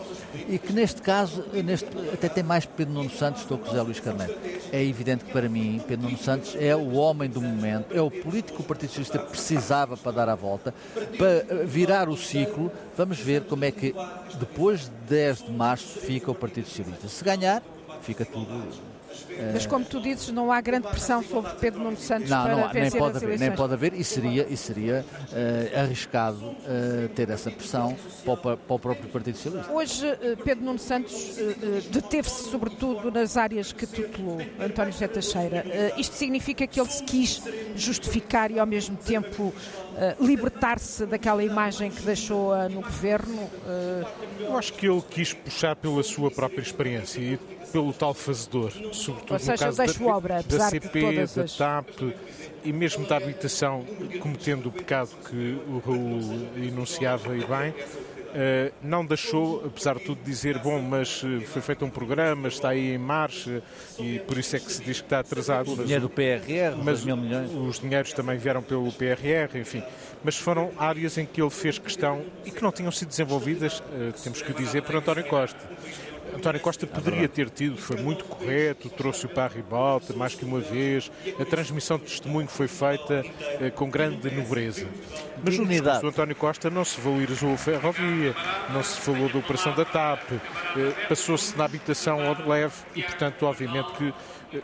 [0.49, 4.01] e que neste caso, neste, até tem mais Pedro Nuno Santos do que José Luís
[4.01, 4.35] Carneiro.
[4.73, 8.11] É evidente que para mim, Pedro Nuno Santos é o homem do momento, é o
[8.11, 10.75] político que o Partido Socialista precisava para dar a volta,
[11.17, 12.71] para virar o ciclo.
[12.97, 13.95] Vamos ver como é que
[14.41, 17.09] depois de 10 de março fica o Partido Socialista.
[17.09, 17.63] Se ganhar,
[18.01, 18.49] fica tudo
[19.53, 22.69] mas como tu dizes, não há grande pressão sobre Pedro Nuno Santos não, para não,
[22.69, 23.49] vencer nem pode as haver, eleições.
[23.49, 28.57] nem pode haver e seria, e seria uh, arriscado uh, ter essa pressão para o,
[28.57, 29.73] para o, próprio Partido Socialista.
[29.73, 31.37] Hoje, uh, Pedro Nuno Santos
[31.91, 35.65] deteve-se sobretudo nas áreas que tutelou António José Teixeira.
[35.97, 37.43] isto significa que ele se quis
[37.75, 39.53] justificar e ao mesmo tempo
[40.21, 43.51] libertar-se daquela imagem que deixou no governo?
[44.41, 47.39] Eu acho que ele quis puxar pela sua própria experiência e
[47.73, 51.57] pelo tal fazedor, sobretudo Ou seja, no caso da, obra, da CP, da as...
[51.57, 51.89] TAP
[52.65, 53.85] e mesmo da habitação,
[54.21, 57.75] cometendo o pecado que o Raul enunciava e bem,
[58.29, 62.69] Uh, não deixou, apesar de tudo, dizer bom, mas uh, foi feito um programa, está
[62.69, 63.63] aí em marcha
[63.99, 65.73] e por isso é que se diz que está atrasado.
[65.73, 67.51] O dinheiro do PRR, mas mil milhões.
[67.55, 69.83] os dinheiros também vieram pelo PRR, enfim.
[70.23, 74.13] Mas foram áreas em que ele fez questão e que não tinham sido desenvolvidas, uh,
[74.23, 75.59] temos que o dizer, por António Costa.
[76.35, 80.61] António Costa poderia ter tido, foi muito correto, trouxe-o para a ribalta mais que uma
[80.61, 83.25] vez, a transmissão de testemunho foi feita
[83.61, 84.87] eh, com grande nobreza.
[85.43, 88.35] Mas no discurso do António Costa não se valorizou a ferrovia,
[88.71, 93.03] não se falou da operação da TAP, eh, passou-se na habitação ao de leve e,
[93.03, 94.15] portanto, obviamente que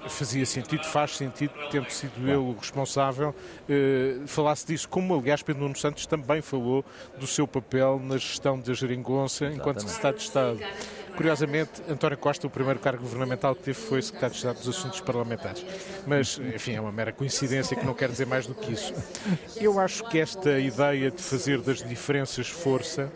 [0.09, 3.35] fazia sentido, faz sentido, tendo sido ele o responsável,
[3.69, 6.85] eh, falasse disso, como aliás Pedro Nuno Santos também falou
[7.19, 10.59] do seu papel na gestão da geringonça enquanto secretário de Estado.
[11.17, 15.01] Curiosamente, António Costa, o primeiro cargo governamental que teve foi secretário de Estado dos Assuntos
[15.01, 15.65] Parlamentares.
[16.07, 18.93] Mas, enfim, é uma mera coincidência que não quer dizer mais do que isso.
[19.57, 23.13] Eu acho que esta ideia de fazer das diferenças força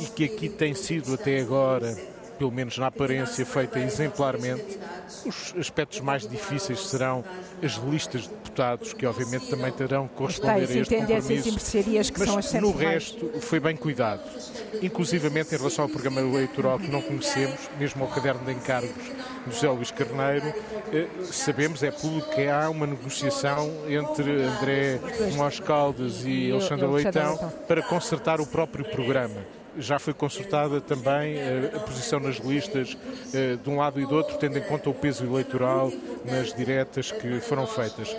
[0.00, 1.96] e que aqui tem sido até agora
[2.38, 4.78] pelo menos na aparência, feita exemplarmente.
[5.24, 7.24] Os aspectos mais difíceis serão
[7.62, 11.48] as listas de deputados, que obviamente também terão que corresponder a este compromisso.
[11.48, 14.22] E mercearias que Mas são as no resto foi bem cuidado.
[14.82, 18.90] Inclusivamente em relação ao programa eleitoral que não conhecemos, mesmo ao caderno de encargos
[19.46, 20.46] do José Luís Carneiro,
[20.92, 25.00] eh, sabemos, é público que há uma negociação entre André
[25.36, 31.72] Mós Caldas e Alexandre Leitão para consertar o próprio programa já foi consultada também eh,
[31.74, 32.96] a posição nas listas
[33.34, 35.92] eh, de um lado e do outro, tendo em conta o peso eleitoral
[36.24, 38.16] nas diretas que foram feitas.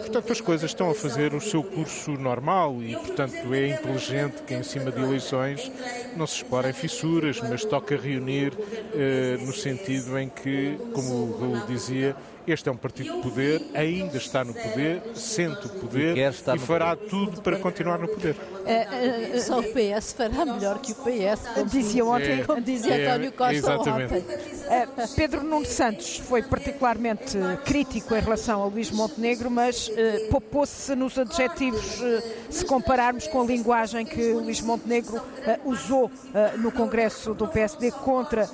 [0.00, 4.54] Portanto, as coisas estão a fazer o seu curso normal e, portanto, é inteligente que
[4.54, 5.70] em cima de eleições
[6.16, 8.52] não se explorem fissuras, mas toca reunir
[8.94, 13.62] eh, no sentido em que, como o Raul dizia, este é um partido de poder,
[13.74, 17.10] ainda está no poder, sente o poder e, e fará poder.
[17.10, 18.34] tudo para continuar no poder.
[18.34, 22.60] Uh, uh, só o PS fará melhor que o PS, como dizia ontem, é, como
[22.60, 24.14] dizia é, António Costa exatamente.
[24.14, 24.24] ontem.
[24.32, 29.92] Uh, Pedro Nuno Santos foi particularmente crítico em relação a Luís Montenegro, mas uh,
[30.30, 35.20] poupou-se nos adjetivos uh, se compararmos com a linguagem que Luís Montenegro
[35.64, 36.10] usou
[36.58, 38.48] no Congresso do PSD contra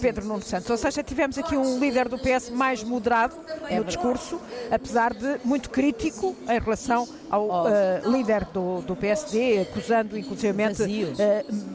[0.00, 0.70] Pedro Nuno Santos.
[0.70, 3.29] Ou seja, tivemos aqui um líder do PS mais moderado é
[3.70, 4.40] no discurso,
[4.70, 8.10] apesar de muito crítico em relação ao oh.
[8.10, 10.82] líder do, do PSD, acusando inclusivamente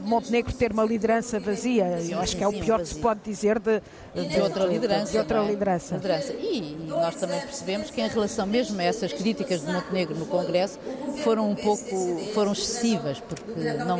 [0.04, 1.98] Montenegro de ter uma liderança vazia.
[2.08, 3.80] Eu acho que é o pior que se pode dizer de,
[4.14, 5.12] de, de outra liderança.
[5.12, 5.46] De outra é?
[5.46, 5.94] liderança.
[5.96, 6.32] liderança.
[6.34, 10.26] E, e, nós também percebemos que em relação mesmo a essas críticas de Montenegro no
[10.26, 10.78] Congresso
[11.22, 11.86] foram um pouco
[12.34, 13.98] foram excessivas, porque não,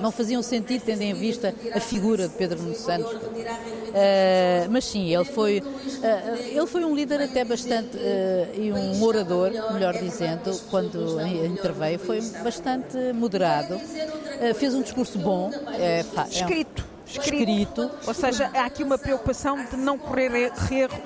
[0.00, 3.12] não faziam sentido tendo em vista a figura de Pedro Nuno Santos.
[3.12, 9.02] Uh, mas sim, ele foi, uh, ele foi um líder até bastante uh, e um
[9.02, 13.74] orador, melhor dizendo, quando quando interveio, foi bastante moderado.
[13.76, 15.50] Uh, fez um discurso bom.
[15.78, 17.90] É, é Escrito escrito.
[18.06, 20.52] Ou seja, há aqui uma preocupação de não correr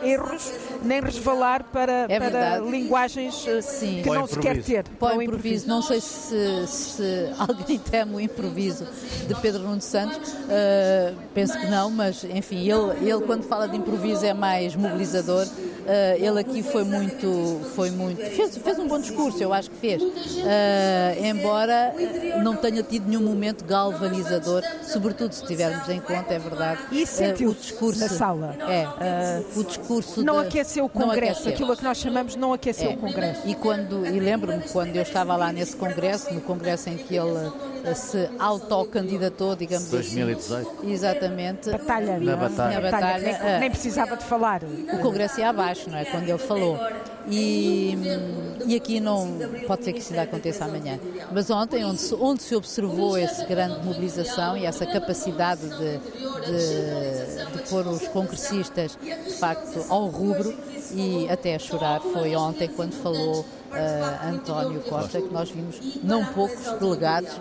[0.02, 4.02] erros nem resvalar para, é para linguagens eh, Sim.
[4.02, 4.84] que não se quer ter.
[5.00, 5.68] Para o improviso.
[5.68, 8.86] Não sei se, se alguém teme o improviso
[9.26, 10.32] de Pedro Nuno Santos.
[10.32, 15.46] Uh, penso que não, mas enfim, ele, ele quando fala de improviso é mais mobilizador.
[15.86, 19.76] Uh, ele aqui foi muito, foi muito, fez, fez um bom discurso, eu acho que
[19.76, 20.02] fez.
[20.02, 21.94] Uh, embora
[22.42, 26.80] não tenha tido nenhum momento galvanizador, sobretudo se tivermos em conta, é verdade.
[26.90, 28.56] E sentiu uh, o discurso na sala.
[28.68, 31.52] É, o discurso não de, aqueceu o congresso, aqueceu.
[31.52, 32.94] aquilo que nós chamamos não aqueceu é.
[32.94, 33.46] o congresso.
[33.46, 37.94] E quando e lembro-me quando eu estava lá nesse congresso, no congresso em que ele
[37.94, 40.68] se autocandidatou, digamos 2018.
[40.68, 40.92] assim.
[40.92, 41.70] Exatamente.
[41.70, 42.80] Batalha, na batalha.
[42.80, 43.18] Na batalha.
[43.18, 43.60] Nem, é.
[43.60, 44.62] nem, precisava de falar.
[44.64, 46.04] O Congresso ia abaixo, não é?
[46.04, 46.78] Quando ele falou.
[47.28, 47.96] E,
[48.66, 49.36] e aqui não
[49.66, 50.98] pode ser que isso aconteça amanhã.
[51.32, 57.52] Mas ontem, onde se, onde se observou essa grande mobilização e essa capacidade de, de,
[57.52, 60.54] de pôr os congressistas de facto ao rubro
[60.94, 66.24] e até a chorar, foi ontem quando falou uh, António Costa, que nós vimos não
[66.26, 67.32] poucos delegados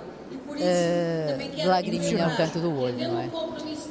[0.56, 3.30] uh, lagriminha ao canto do olho, não é?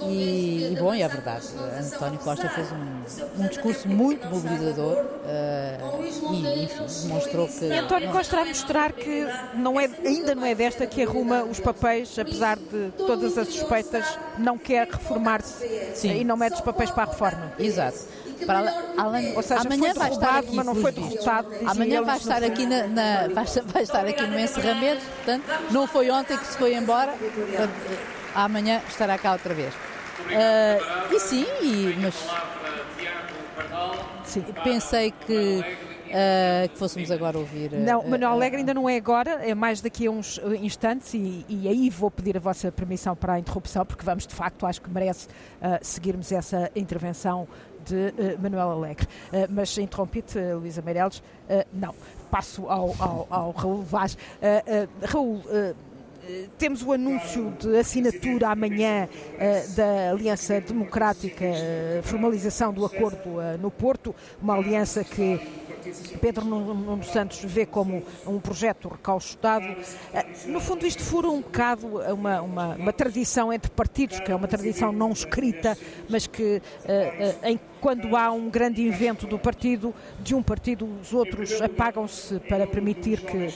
[0.07, 1.46] E, e, bom, e é verdade,
[1.79, 7.64] António Costa fez um, um discurso muito mobilizador uh, e, enfim, demonstrou que...
[7.64, 11.61] E António Costa a mostrar que não é, ainda não é desta que arruma os
[11.61, 15.64] papéis, apesar de todas as suspeitas, não quer reformar-se
[16.05, 17.53] e não mete os papéis para a reforma.
[17.59, 17.98] Exato.
[18.46, 21.48] Para, além, Ou seja, amanhã vai estar aqui, mas não foi derrotado.
[21.66, 26.11] Amanhã vai estar aqui na, na vai, vai, estar aqui no encerramento, portanto, não foi
[26.11, 27.72] ontem que se foi embora, portanto,
[28.35, 29.74] amanhã estará cá outra vez.
[29.74, 32.14] Uh, e sim, e, mas
[34.24, 35.64] sim, pensei que
[36.14, 37.72] Uh, que fôssemos agora ouvir.
[37.72, 41.44] Uh, não, Manuel Alegre ainda não é agora, é mais daqui a uns instantes e,
[41.48, 44.80] e, aí vou pedir a vossa permissão para a interrupção, porque vamos de facto, acho
[44.80, 47.48] que merece uh, seguirmos essa intervenção
[47.85, 49.07] de uh, Manuel Alegre.
[49.07, 51.23] Uh, mas interrompi-te, uh, Luísa Meireles,
[51.73, 51.94] não,
[52.31, 54.16] passo ao, ao, ao Raul Vaz.
[55.03, 55.42] Raul,
[56.57, 59.07] temos o anúncio de assinatura amanhã
[59.77, 61.44] da Aliança Democrática,
[62.03, 63.18] formalização do acordo
[63.61, 65.38] no Porto, uma aliança que
[66.20, 69.66] Pedro Nuno Santos vê como um projeto recalchutado.
[70.12, 74.35] Eh, no fundo, isto fura um bocado uma, uma, uma tradição entre partidos, que é
[74.35, 75.77] uma tradição não escrita,
[76.09, 80.88] mas que eh, eh, em quando há um grande invento do partido, de um partido,
[81.03, 83.53] os outros apagam-se para permitir que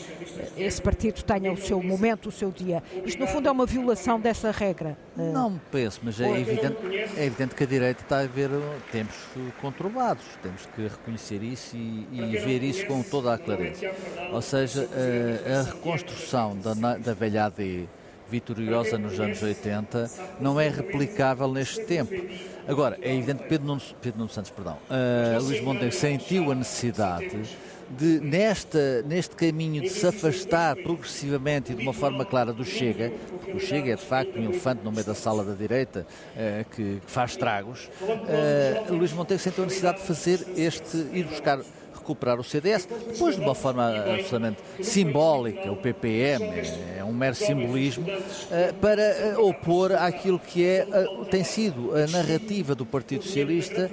[0.55, 2.83] esse partido tenha o seu momento, o seu dia.
[3.07, 4.99] Isto, no fundo, é uma violação dessa regra.
[5.17, 6.77] Não me penso, mas é evidente,
[7.17, 8.51] é evidente que a direita está a ver
[8.93, 9.17] tempos
[9.63, 10.25] conturbados.
[10.43, 13.91] Temos que reconhecer isso e, e ver isso com toda a clareza.
[14.31, 17.89] Ou seja, a, a reconstrução da, da velha AD
[18.31, 20.11] vitoriosa nos anos 80
[20.41, 22.15] não é replicável neste tempo.
[22.67, 26.55] Agora, é evidente que Pedro Nuno, Pedro Nuno Santos, perdão, uh, Luís Montenegro sentiu a
[26.55, 27.49] necessidade
[27.91, 33.11] de, nesta, neste caminho de se afastar progressivamente e de uma forma clara do Chega,
[33.31, 36.65] porque o Chega é de facto um elefante no meio da sala da direita uh,
[36.71, 41.61] que, que, faz tragos, uh, Luís Montenegro sentiu a necessidade de fazer este, ir buscar
[42.09, 46.45] recuperar o CDS, depois de uma forma absolutamente simbólica, o PPM
[46.97, 48.07] é, um mero simbolismo,
[48.51, 53.91] eh, para eh, opor àquilo que é, eh, tem sido a narrativa do Partido Socialista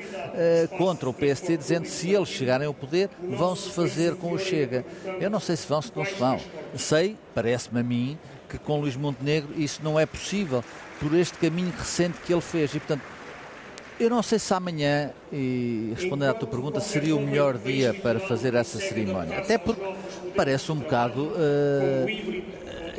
[0.78, 4.86] contra o PST, dizendo que se eles chegarem ao poder, vão-se fazer com o Chega.
[5.20, 6.40] Eu não sei se vão, se não se vão.
[6.76, 8.18] Sei, parece-me a mim,
[8.50, 10.64] que com Luís Montenegro isso não é possível,
[11.00, 12.74] por este caminho recente que ele fez.
[12.74, 13.02] E, portanto,
[14.00, 18.20] eu não sei se amanhã, e respondendo à tua pergunta, seria o melhor dia para
[18.20, 19.40] fazer essa cerimónia.
[19.40, 19.82] Até porque
[20.36, 22.44] parece um bocado uh,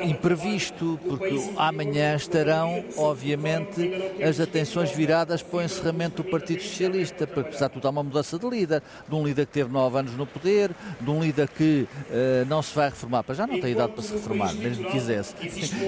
[0.02, 3.90] imprevisto, porque amanhã estarão, obviamente,
[4.22, 8.02] as atenções viradas para o encerramento do Partido Socialista, porque apesar de tudo há uma
[8.02, 11.48] mudança de líder, de um líder que teve nove anos no poder, de um líder
[11.48, 14.84] que uh, não se vai reformar, para já não tem idade para se reformar, mesmo
[14.84, 15.34] que quisesse.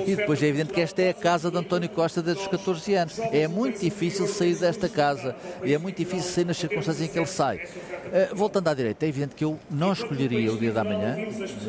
[0.07, 2.95] E depois é evidente que esta é a casa de António Costa desde os 14
[2.95, 3.19] anos.
[3.19, 7.27] É muito difícil sair desta casa, é muito difícil sair nas circunstâncias em que ele
[7.27, 7.57] sai.
[7.59, 11.17] Uh, voltando à direita, é evidente que eu não escolheria o dia da manhã,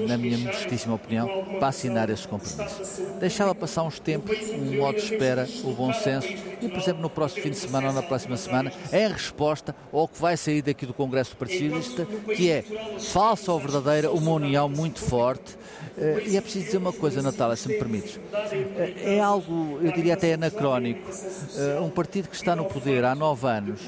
[0.08, 1.28] na minha modestíssima opinião,
[1.60, 3.04] para assinar esse compromisso.
[3.20, 6.28] Deixava passar uns tempos, um modo de espera, o bom senso,
[6.62, 10.08] e, por exemplo, no próximo fim de semana ou na próxima semana, em resposta ao
[10.08, 12.64] que vai sair daqui do Congresso do Partido Socialista, que é
[13.00, 15.58] falsa ou verdadeira, uma união muito forte.
[15.98, 18.20] Eh, e é preciso dizer uma coisa, Natália, se me permites.
[18.34, 21.10] Eh, é algo, eu diria até anacrónico.
[21.58, 23.82] Eh, um partido que está no poder há nove anos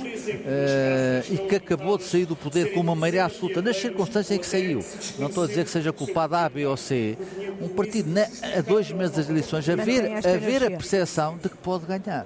[1.30, 4.46] e que acabou de sair do poder com uma maioria absoluta, nas circunstâncias em que
[4.46, 4.84] saiu.
[5.18, 7.18] Não estou a dizer que seja culpado A, B ou C.
[7.60, 11.58] Um partido, a dois meses das eleições, a ver, a ver a percepção de que
[11.58, 12.26] pode ganhar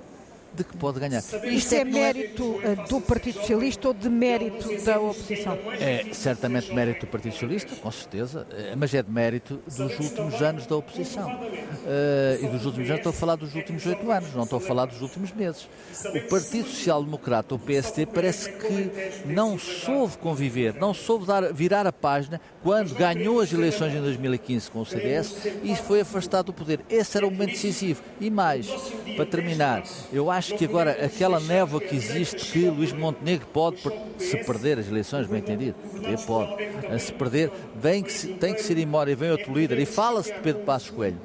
[0.56, 1.22] de que pode ganhar.
[1.43, 2.76] Isto, é, é mérito é...
[2.88, 5.58] do Partido Socialista ou de mérito da oposição?
[5.80, 10.41] É certamente mérito do Partido Socialista, com certeza, eh, mas é de mérito dos últimos
[10.41, 11.30] anos da oposição.
[11.30, 14.62] Uh, e dos últimos anos, estou a falar dos últimos oito anos, não estou a
[14.62, 15.68] falar dos últimos meses.
[16.06, 21.86] O Partido Social Democrata, o PST, parece que não soube conviver, não soube dar, virar
[21.86, 26.53] a página quando ganhou as eleições em 2015 com o CDS e foi afastado do
[26.53, 26.80] poder.
[26.89, 28.01] Esse era o momento decisivo.
[28.20, 28.68] E mais,
[29.16, 33.78] para terminar, eu acho que agora aquela névoa que existe que Luís Montenegro pode,
[34.18, 38.78] se perder as eleições, bem entendido, ele pode, se perder, vem que, tem que ser
[38.78, 41.20] embora e vem outro líder e fala-se de Pedro Passos Coelho.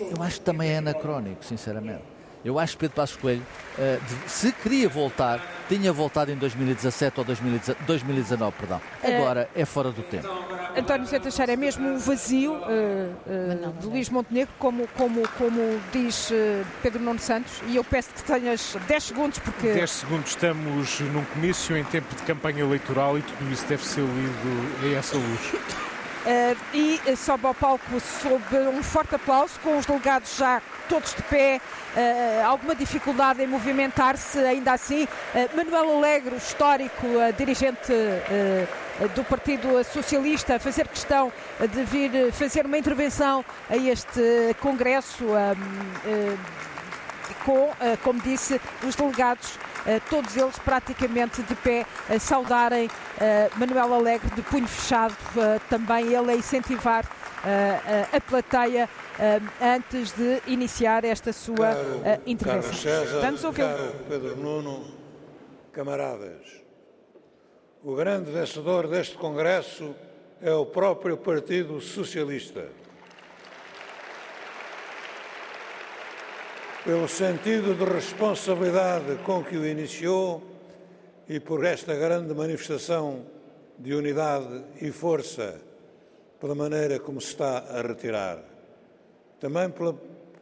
[0.00, 2.13] Eu acho que também é anacrónico, sinceramente.
[2.44, 3.42] Eu acho que Pedro Passos Coelho,
[3.78, 8.80] uh, se queria voltar, tinha voltado em 2017 ou 2019, perdão.
[9.02, 10.28] Eh, Agora é, é fora do tempo.
[10.76, 15.80] António Zé Teixeira, é mesmo um vazio uh, uh, de Luís Montenegro, como, como, como
[15.90, 16.30] diz
[16.82, 19.72] Pedro Nuno Santos, e eu peço que tenhas 10 segundos, porque...
[19.72, 24.02] 10 segundos, estamos num comício em tempo de campanha eleitoral e tudo isso deve ser
[24.02, 25.54] lido a essa luz.
[25.54, 31.22] Uh, e sobe ao palco sob um forte aplauso, com os delegados já todos de
[31.22, 31.60] pé,
[32.44, 35.04] alguma dificuldade em movimentar-se, ainda assim.
[35.04, 37.92] Uh, Manuel Alegre, histórico dirigente
[39.14, 41.32] do Partido Socialista, fazer questão
[41.72, 45.24] de vir fazer uma intervenção a este Congresso
[47.44, 47.70] com,
[48.02, 51.84] como disse, os delegados eh, todos eles praticamente de pé,
[52.18, 52.88] saudarem
[53.20, 57.04] eh, Manuel Alegre de punho fechado, eh, também ele a incentivar
[58.12, 58.88] a plateia
[59.60, 62.70] antes de iniciar esta sua caro, intervenção.
[62.70, 63.62] Caro César, Vamos ouvir.
[63.62, 64.84] Caro Pedro Nuno,
[65.72, 66.62] camaradas,
[67.82, 69.94] o grande vencedor deste Congresso
[70.40, 72.84] é o próprio Partido Socialista.
[76.84, 80.42] pelo sentido de responsabilidade com que o iniciou
[81.26, 83.24] e por esta grande manifestação
[83.78, 85.62] de unidade e força,
[86.44, 88.38] pela maneira como se está a retirar.
[89.40, 89.94] Também pela,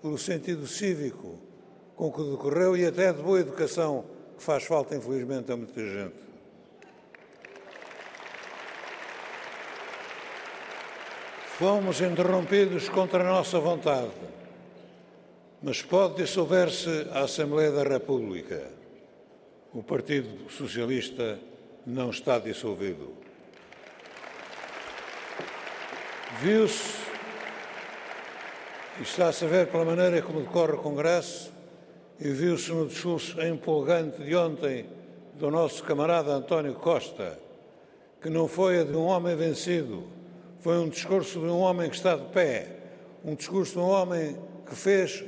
[0.03, 1.39] pelo sentido cívico
[1.95, 4.05] com que decorreu e até de boa educação,
[4.37, 6.17] que faz falta, infelizmente, a muita gente.
[11.57, 14.11] Fomos interrompidos contra a nossa vontade
[15.63, 18.69] mas pode dissolver-se a Assembleia da República.
[19.73, 21.39] O Partido Socialista
[21.87, 23.22] não está dissolvido.
[26.41, 26.97] Viu-se,
[28.99, 31.53] e está-se a ver pela maneira como decorre o Congresso,
[32.19, 34.87] e viu-se no discurso empolgante de ontem
[35.35, 37.39] do nosso camarada António Costa,
[38.21, 40.05] que não foi a de um homem vencido,
[40.61, 42.77] foi um discurso de um homem que está de pé,
[43.25, 45.23] um discurso de um homem que fez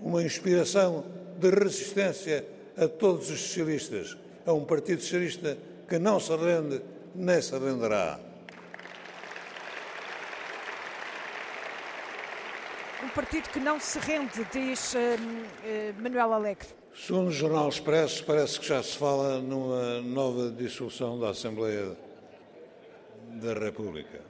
[0.00, 1.04] uma inspiração
[1.38, 2.44] de resistência
[2.76, 6.80] a todos os socialistas, a um Partido Socialista que não se rende
[7.14, 8.27] nem se renderá.
[13.08, 16.68] Um partido que não se rende, diz uh, uh, Manuel Alegre.
[16.94, 21.96] Segundo o Jornal Expresso, parece que já se fala numa nova dissolução da Assembleia
[23.40, 24.20] da República.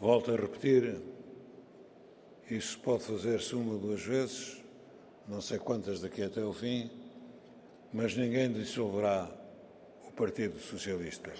[0.00, 0.98] Volto a repetir,
[2.50, 4.62] isso pode fazer-se uma ou duas vezes,
[5.28, 6.90] não sei quantas daqui até o fim,
[7.92, 9.28] mas ninguém dissolverá
[10.08, 11.30] o Partido Socialista.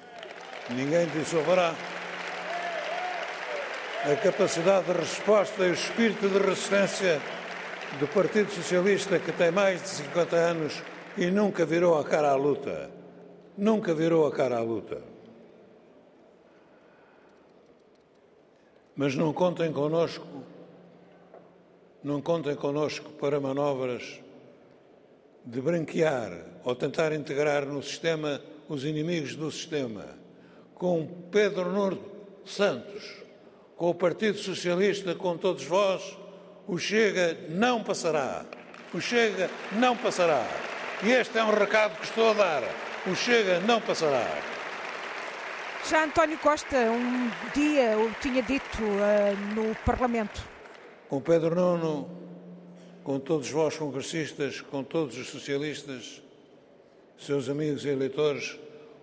[0.68, 1.74] Ninguém dissolverá
[4.04, 7.20] a capacidade de resposta e o espírito de resistência
[8.00, 10.82] do Partido Socialista que tem mais de 50 anos
[11.16, 12.90] e nunca virou a cara à luta.
[13.56, 15.00] Nunca virou a cara à luta.
[18.96, 20.26] Mas não contem connosco
[22.02, 24.20] não contem connosco para manobras
[25.44, 26.32] de branquear
[26.64, 30.06] ou tentar integrar no sistema os inimigos do sistema.
[30.74, 32.00] Com Pedro Nuno
[32.44, 33.21] Santos,
[33.82, 36.16] com o Partido Socialista, com todos vós,
[36.68, 38.46] o Chega não passará.
[38.94, 40.46] O Chega não passará.
[41.02, 42.62] E este é um recado que estou a dar.
[43.08, 44.24] O Chega não passará.
[45.90, 50.40] Já António Costa, um dia o tinha dito uh, no Parlamento.
[51.08, 52.08] Com Pedro Nuno,
[53.02, 56.22] com todos vós congressistas, com todos os socialistas,
[57.18, 58.56] seus amigos e eleitores,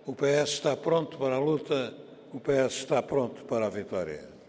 [0.06, 1.92] o PS está pronto para a luta,
[2.32, 4.39] o PS está pronto para a vitória.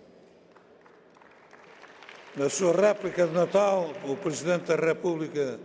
[2.33, 5.59] Na sua réplica de Natal, o Presidente da República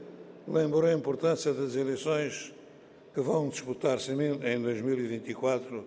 [0.49, 2.53] lembrou a importância das eleições
[3.15, 5.85] que vão disputar-se em 2024,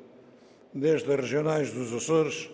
[0.74, 2.50] desde as regionais dos Açores.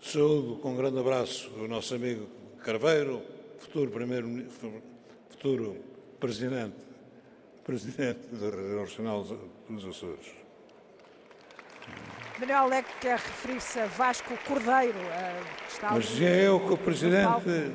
[0.00, 2.28] Saúdo com um grande abraço o nosso amigo
[2.64, 3.20] Carveiro,
[3.58, 4.28] futuro primeiro
[5.28, 5.76] futuro
[6.20, 6.76] presidente,
[7.64, 9.26] presidente da regional
[9.68, 10.42] dos Açores.
[12.42, 14.98] Manuel Leque quer referir-se a Vasco Cordeiro.
[15.80, 17.72] Mas dizia eu que o Presidente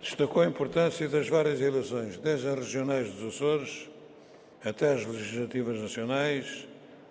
[0.00, 3.90] destacou a importância das várias eleições, desde as regionais dos Açores
[4.64, 6.68] até as legislativas nacionais,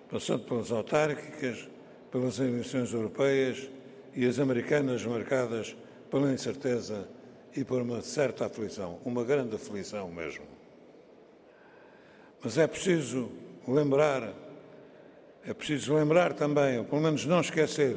[0.09, 1.67] passando pelas autárquicas,
[2.09, 3.69] pelas eleições europeias
[4.15, 5.75] e as americanas marcadas
[6.09, 7.05] pela incerteza
[7.53, 10.45] e por uma certa aflição, uma grande aflição mesmo.
[12.41, 13.29] Mas é preciso
[13.67, 14.46] lembrar,
[15.47, 17.95] é preciso lembrar também, ou pelo menos não esquecer,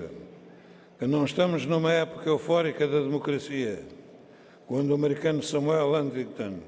[0.97, 3.83] que não estamos numa época eufórica da democracia,
[4.69, 6.61] quando o americano Samuel Huntington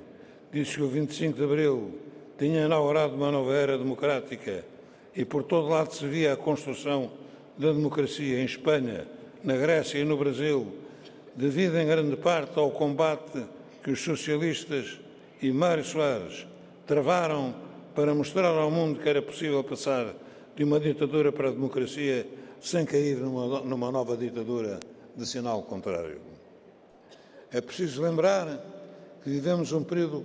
[0.52, 2.00] disse que o 25 de Abril
[2.36, 4.64] tinha inaugurado uma nova era democrática
[5.14, 7.12] e por todo lado se via a construção
[7.56, 9.06] da democracia em Espanha,
[9.44, 10.66] na Grécia e no Brasil,
[11.36, 13.44] devido em grande parte ao combate
[13.84, 14.98] que os socialistas
[15.40, 16.44] e Mário Soares
[16.88, 17.54] travaram
[17.94, 20.12] para mostrar ao mundo que era possível passar
[20.55, 22.26] de uma ditadura para a democracia
[22.61, 24.78] sem cair numa, numa nova ditadura
[25.16, 26.20] de sinal contrário.
[27.50, 28.46] É preciso lembrar
[29.22, 30.20] que vivemos um período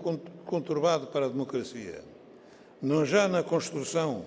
[0.45, 2.01] conturbado para a democracia,
[2.81, 4.23] não já na construção,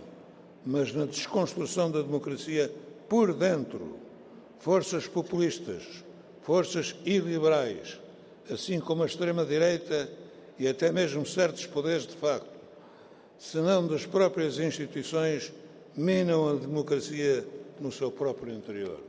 [0.65, 2.71] mas na desconstrução da democracia
[3.09, 3.97] por dentro.
[4.59, 6.05] Forças populistas,
[6.43, 7.99] forças iliberais,
[8.51, 10.11] assim como a extrema-direita
[10.59, 12.61] e até mesmo certos poderes de facto,
[13.39, 15.51] se não das próprias instituições,
[15.97, 17.47] minam a democracia
[17.81, 19.01] no seu próprio interior.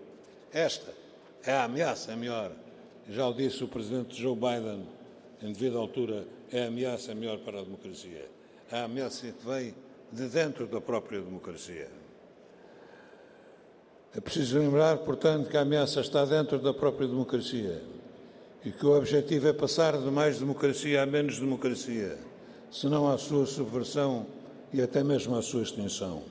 [0.54, 0.94] Esta
[1.44, 2.52] é a ameaça maior.
[3.10, 4.88] Já o disse o presidente Joe Biden,
[5.42, 8.30] em devida altura, é a ameaça maior para a democracia.
[8.72, 9.74] A ameaça que vem
[10.12, 11.90] de dentro da própria democracia.
[14.14, 17.82] É preciso lembrar, portanto, que a ameaça está dentro da própria democracia
[18.64, 22.18] e que o objetivo é passar de mais democracia a menos democracia,
[22.70, 24.28] senão à sua subversão
[24.74, 26.24] e até mesmo à sua extinção.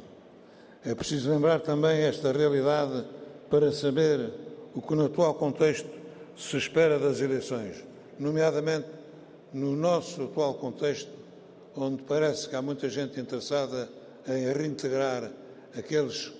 [0.84, 3.04] É preciso lembrar também esta realidade
[3.50, 4.32] para saber
[4.74, 5.90] o que no atual contexto
[6.36, 7.84] se espera das eleições,
[8.18, 8.86] nomeadamente
[9.52, 11.10] no nosso atual contexto,
[11.76, 13.90] onde parece que há muita gente interessada
[14.26, 15.30] em reintegrar
[15.76, 16.32] aqueles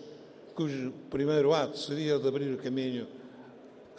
[0.55, 3.07] cujo primeiro ato seria de abrir o caminho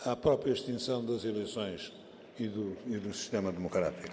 [0.05, 1.93] à própria extinção das eleições
[2.39, 4.09] e do, e do sistema democrático.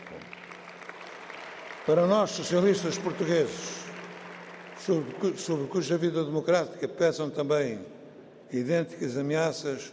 [1.86, 3.87] Para nós, socialistas portugueses,
[4.88, 7.78] sobre, sobre cuja vida democrática pesam também
[8.50, 9.92] idênticas ameaças,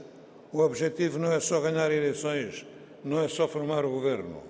[0.53, 2.65] o objetivo não é só ganhar eleições,
[3.03, 4.41] não é só formar o governo.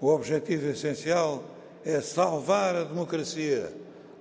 [0.00, 1.44] O objetivo essencial
[1.84, 3.72] é salvar a democracia,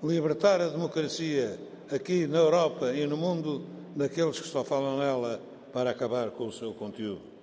[0.04, 1.60] libertar a democracia
[1.92, 3.66] aqui na Europa e no mundo
[3.96, 5.42] daqueles que só falam nela
[5.74, 7.34] para acabar com o seu conteúdo.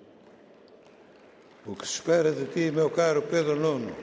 [1.65, 3.93] O que se espera de ti, meu caro Pedro Nuno,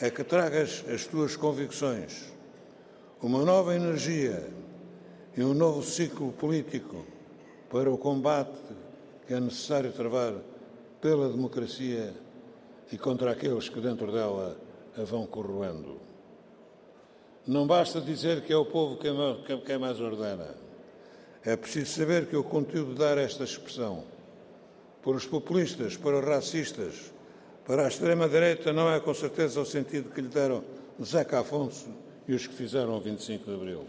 [0.00, 2.35] é que tragas as tuas convicções,
[3.22, 4.46] uma nova energia
[5.36, 7.04] e um novo ciclo político
[7.70, 8.58] para o combate
[9.26, 10.34] que é necessário travar
[11.00, 12.12] pela democracia
[12.92, 14.56] e contra aqueles que dentro dela
[14.96, 15.98] a vão corroendo.
[17.46, 18.98] Não basta dizer que é o povo
[19.64, 20.54] quem mais ordena.
[21.42, 24.04] É preciso saber que o conteúdo dar esta expressão
[25.02, 27.12] para os populistas, para os racistas,
[27.64, 30.62] para a extrema-direita, não é com certeza o sentido que lhe deram
[31.02, 33.86] Zeca Afonso e os que fizeram o 25 de Abril.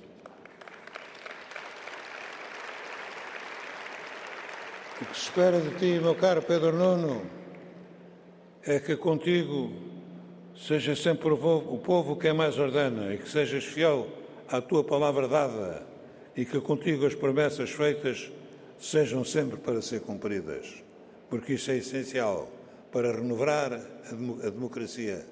[5.02, 7.24] O que se espera de ti, meu caro Pedro Nuno,
[8.66, 9.72] é que contigo
[10.56, 14.08] seja sempre o povo quem mais ordena e que sejas fiel
[14.48, 15.86] à tua palavra dada
[16.36, 18.32] e que contigo as promessas feitas
[18.80, 20.84] sejam sempre para ser cumpridas,
[21.30, 22.50] porque isso é essencial
[22.92, 25.26] para renovar a democracia,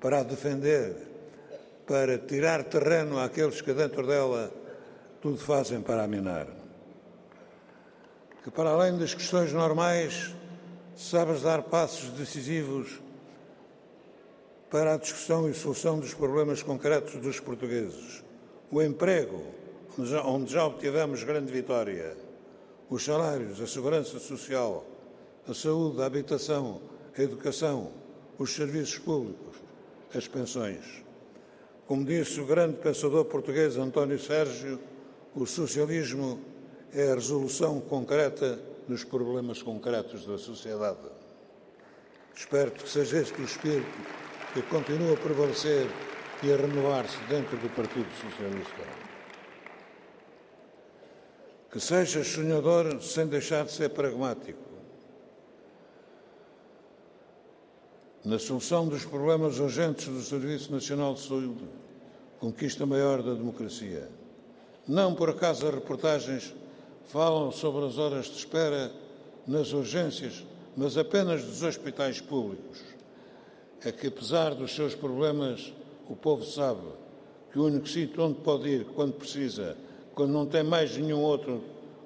[0.00, 1.11] para a defender,
[1.86, 4.52] para tirar terreno àqueles que dentro dela
[5.20, 6.46] tudo fazem para aminar.
[8.42, 10.34] Que para além das questões normais,
[10.96, 13.00] sabes dar passos decisivos
[14.70, 18.24] para a discussão e solução dos problemas concretos dos portugueses:
[18.70, 19.42] o emprego,
[20.24, 22.16] onde já obtivemos grande vitória.
[22.88, 24.84] Os salários, a segurança social,
[25.48, 26.82] a saúde, a habitação,
[27.16, 27.90] a educação,
[28.38, 29.56] os serviços públicos,
[30.14, 31.02] as pensões.
[31.92, 34.80] Como disse o grande pensador português António Sérgio,
[35.36, 36.40] o socialismo
[36.90, 41.10] é a resolução concreta dos problemas concretos da sociedade.
[42.34, 43.98] Espero que seja este o espírito
[44.54, 45.86] que continua a prevalecer
[46.42, 48.82] e a renovar-se dentro do Partido Socialista.
[51.70, 54.62] Que seja sonhador sem deixar de ser pragmático.
[58.24, 61.81] Na solução dos problemas urgentes do Serviço Nacional de Saúde,
[62.42, 64.08] conquista maior da democracia.
[64.88, 66.52] Não por acaso as reportagens
[67.06, 68.90] falam sobre as horas de espera
[69.46, 70.44] nas urgências,
[70.76, 72.82] mas apenas dos hospitais públicos.
[73.84, 75.72] É que, apesar dos seus problemas,
[76.08, 76.82] o povo sabe
[77.52, 79.76] que o único sítio onde pode ir quando precisa,
[80.12, 81.62] quando não tem mais nenhum outro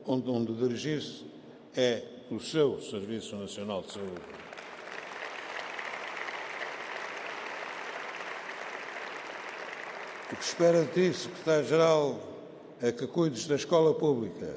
[0.07, 1.25] onde, onde dirigir-se,
[1.75, 4.46] é o seu Serviço Nacional de Saúde.
[10.27, 12.19] O que espera de ti, Secretário-Geral,
[12.83, 14.57] é que cuides da escola pública,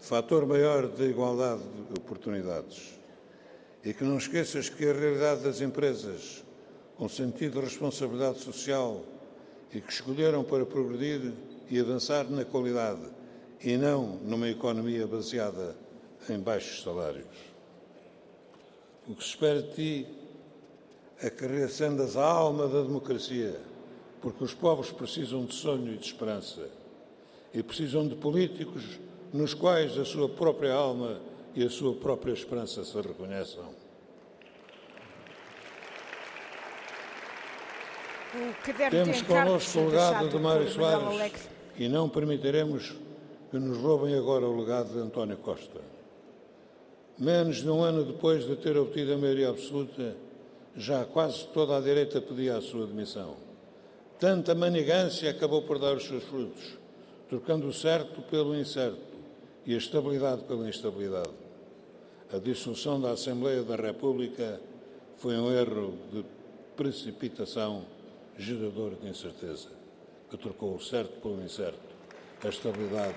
[0.00, 2.94] fator maior de igualdade de oportunidades.
[3.84, 6.42] E que não esqueças que a realidade das empresas,
[6.96, 9.02] com sentido de responsabilidade social
[9.70, 11.34] e que escolheram para progredir
[11.68, 13.02] e avançar na qualidade
[13.62, 15.76] e não numa economia baseada
[16.26, 17.26] em baixos salários.
[19.06, 20.06] O que se espera de ti
[21.20, 23.60] é que reacendas a alma da democracia,
[24.22, 26.68] porque os povos precisam de sonho e de esperança
[27.52, 28.84] e precisam de políticos
[29.32, 31.20] nos quais a sua própria alma
[31.54, 33.82] e a sua própria esperança se reconheçam.
[38.90, 42.94] Temos connosco o legado de Mário Soares e não permitiremos
[43.50, 45.80] que nos roubem agora o legado de António Costa.
[47.18, 50.16] Menos de um ano depois de ter obtido a maioria absoluta,
[50.74, 53.51] já quase toda a direita pedia a sua demissão.
[54.22, 56.78] Tanta manigância acabou por dar os seus frutos,
[57.28, 59.18] trocando o certo pelo incerto
[59.66, 61.32] e a estabilidade pela instabilidade.
[62.32, 64.60] A dissolução da Assembleia da República
[65.16, 66.24] foi um erro de
[66.76, 67.84] precipitação
[68.38, 69.70] gerador de incerteza,
[70.30, 71.80] que trocou o certo pelo incerto,
[72.44, 73.16] a estabilidade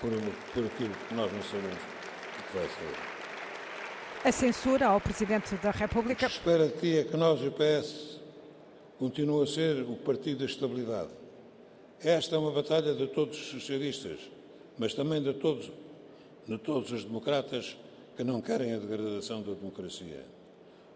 [0.00, 4.28] por, por aquilo que nós não sabemos o que vai ser.
[4.28, 6.26] A censura ao Presidente da República.
[6.26, 8.19] O que espera de ti é que nós, o PS,
[9.00, 11.08] continue a ser o partido da estabilidade.
[12.04, 14.18] Esta é uma batalha de todos os socialistas,
[14.76, 15.72] mas também de todos,
[16.46, 17.78] de todos os democratas
[18.14, 20.22] que não querem a degradação da democracia.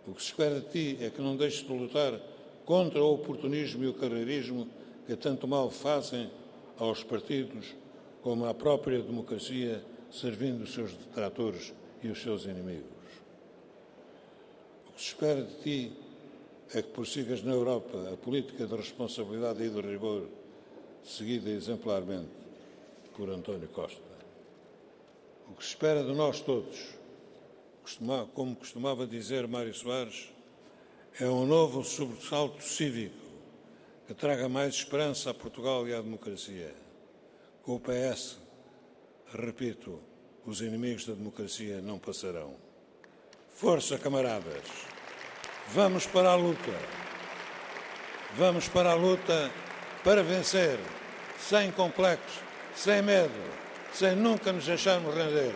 [0.07, 2.21] O que se espera de ti é que não deixes de lutar
[2.67, 4.69] contra o oportunismo e o carreirismo
[5.07, 6.31] que tanto mal fazem
[6.79, 7.75] aos partidos
[8.21, 12.85] como à própria democracia, servindo os seus detratores e os seus inimigos.
[14.89, 16.04] O que se espera de ti
[16.73, 20.29] é que prossigas na Europa a política de responsabilidade e de rigor
[21.05, 22.31] seguida exemplarmente
[23.17, 24.01] por António Costa.
[25.49, 26.95] O que se espera de nós todos,
[28.33, 30.31] como costumava dizer Mário Soares,
[31.21, 33.25] é um novo sobressalto cívico
[34.07, 36.75] que traga mais esperança a Portugal e à democracia.
[37.63, 38.39] Com o PS,
[39.33, 40.01] repito,
[40.45, 42.57] os inimigos da democracia não passarão.
[43.49, 44.94] Força, camaradas!
[45.73, 46.73] Vamos para a luta!
[48.37, 49.51] Vamos para a luta
[50.05, 50.79] para vencer,
[51.39, 52.41] sem complexos,
[52.77, 53.33] sem medo,
[53.93, 55.55] sem nunca nos deixarmos render.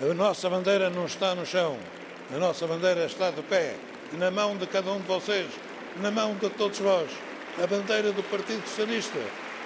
[0.00, 1.78] A nossa bandeira não está no chão,
[2.34, 3.76] a nossa bandeira está de pé,
[4.12, 5.48] na mão de cada um de vocês,
[5.96, 7.10] na mão de todos vós.
[7.62, 9.18] A bandeira do Partido Socialista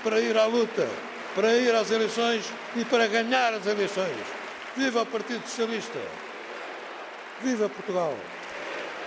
[0.05, 0.89] para ir à luta,
[1.35, 2.45] para ir às eleições
[2.77, 4.16] e para ganhar as eleições.
[4.77, 6.01] Viva o Partido Socialista!
[7.41, 8.14] Viva Portugal!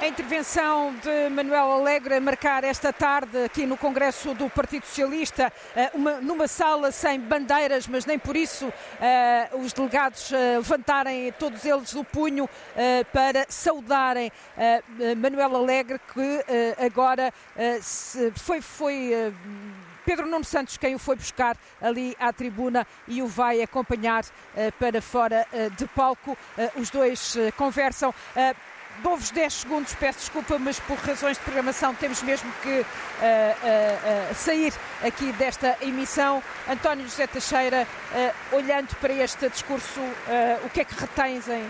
[0.02, 5.52] A intervenção de Manuel Alegre a marcar esta tarde aqui no Congresso do Partido Socialista,
[5.76, 11.32] eh, uma, numa sala sem bandeiras, mas nem por isso uh, os delegados uh, levantarem
[11.39, 12.50] todos eles o punho uh,
[13.14, 14.32] para saudarem
[15.18, 16.46] Manuel Alegre, que
[16.86, 17.34] agora
[18.36, 18.62] foi.
[18.62, 19.34] foi
[20.06, 24.72] Pedro Nuno Santos quem o foi buscar ali à tribuna e o vai acompanhar uh,
[24.78, 26.34] para fora uh, de palco.
[26.34, 28.14] Uh, os dois conversam.
[29.04, 32.86] Dou-vos 10 segundos, peço desculpa, mas por razões de programação temos mesmo que
[34.36, 34.74] sair
[35.06, 36.41] aqui desta emissão.
[36.68, 37.88] António José Teixeira,
[38.52, 40.00] olhando para este discurso,
[40.64, 41.66] o que é que retens em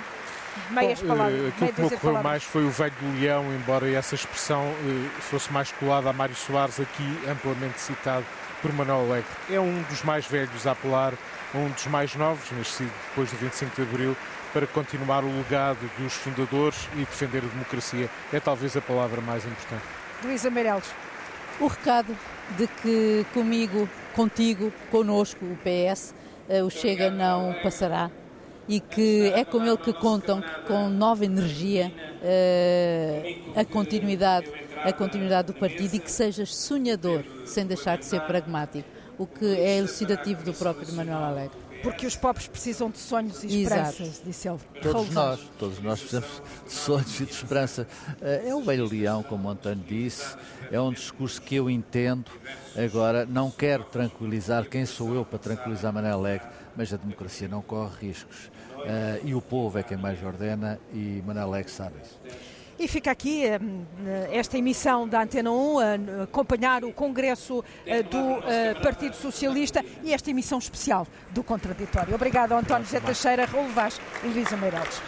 [0.69, 1.47] meias Bom, palavras?
[1.49, 4.73] Aquilo que me ocorreu mais foi o velho do leão, embora essa expressão
[5.19, 8.25] fosse mais colada a Mário Soares, aqui amplamente citado
[8.61, 9.29] por Manuel Alegre.
[9.49, 11.13] É um dos mais velhos a apelar
[11.53, 14.17] um dos mais novos, nascido depois do 25 de Abril,
[14.55, 18.09] para continuar o legado dos fundadores e defender a democracia.
[18.31, 19.83] É talvez a palavra mais importante.
[20.23, 20.85] Luísa Meireles.
[21.59, 22.17] O recado
[22.57, 26.15] de que comigo, contigo, conosco, o PS,
[26.47, 28.09] eh, o Chega não passará
[28.65, 31.91] e que é com ele que contam com nova energia
[32.23, 34.49] eh, a continuidade
[34.83, 38.87] a continuidade do partido e que sejas sonhador sem deixar de ser pragmático
[39.17, 43.63] o que é elucidativo do próprio Manuel Alegre porque os pobres precisam de sonhos e
[43.63, 44.21] esperanças, Exato.
[44.25, 44.59] disse ele.
[44.81, 47.87] Todos nós, todos nós precisamos de sonhos e de esperança.
[48.21, 50.35] Eh, é o velho leão, como o António disse,
[50.71, 52.31] é um discurso que eu entendo.
[52.75, 57.61] Agora, não quero tranquilizar, quem sou eu para tranquilizar Manuel Alegre, mas a democracia não
[57.61, 58.51] corre riscos.
[58.75, 62.19] Uh, e o povo é quem mais ordena e Manuel Alegre sabe isso.
[62.77, 63.59] E fica aqui eh,
[64.31, 68.41] esta emissão da Antena 1 a acompanhar o Congresso eh, do
[68.83, 72.13] Partido Socialista e esta emissão especial do Contraditório.
[72.13, 75.01] Obrigado, António José Teixeira, Raul Vaz e Luísa Meirelles.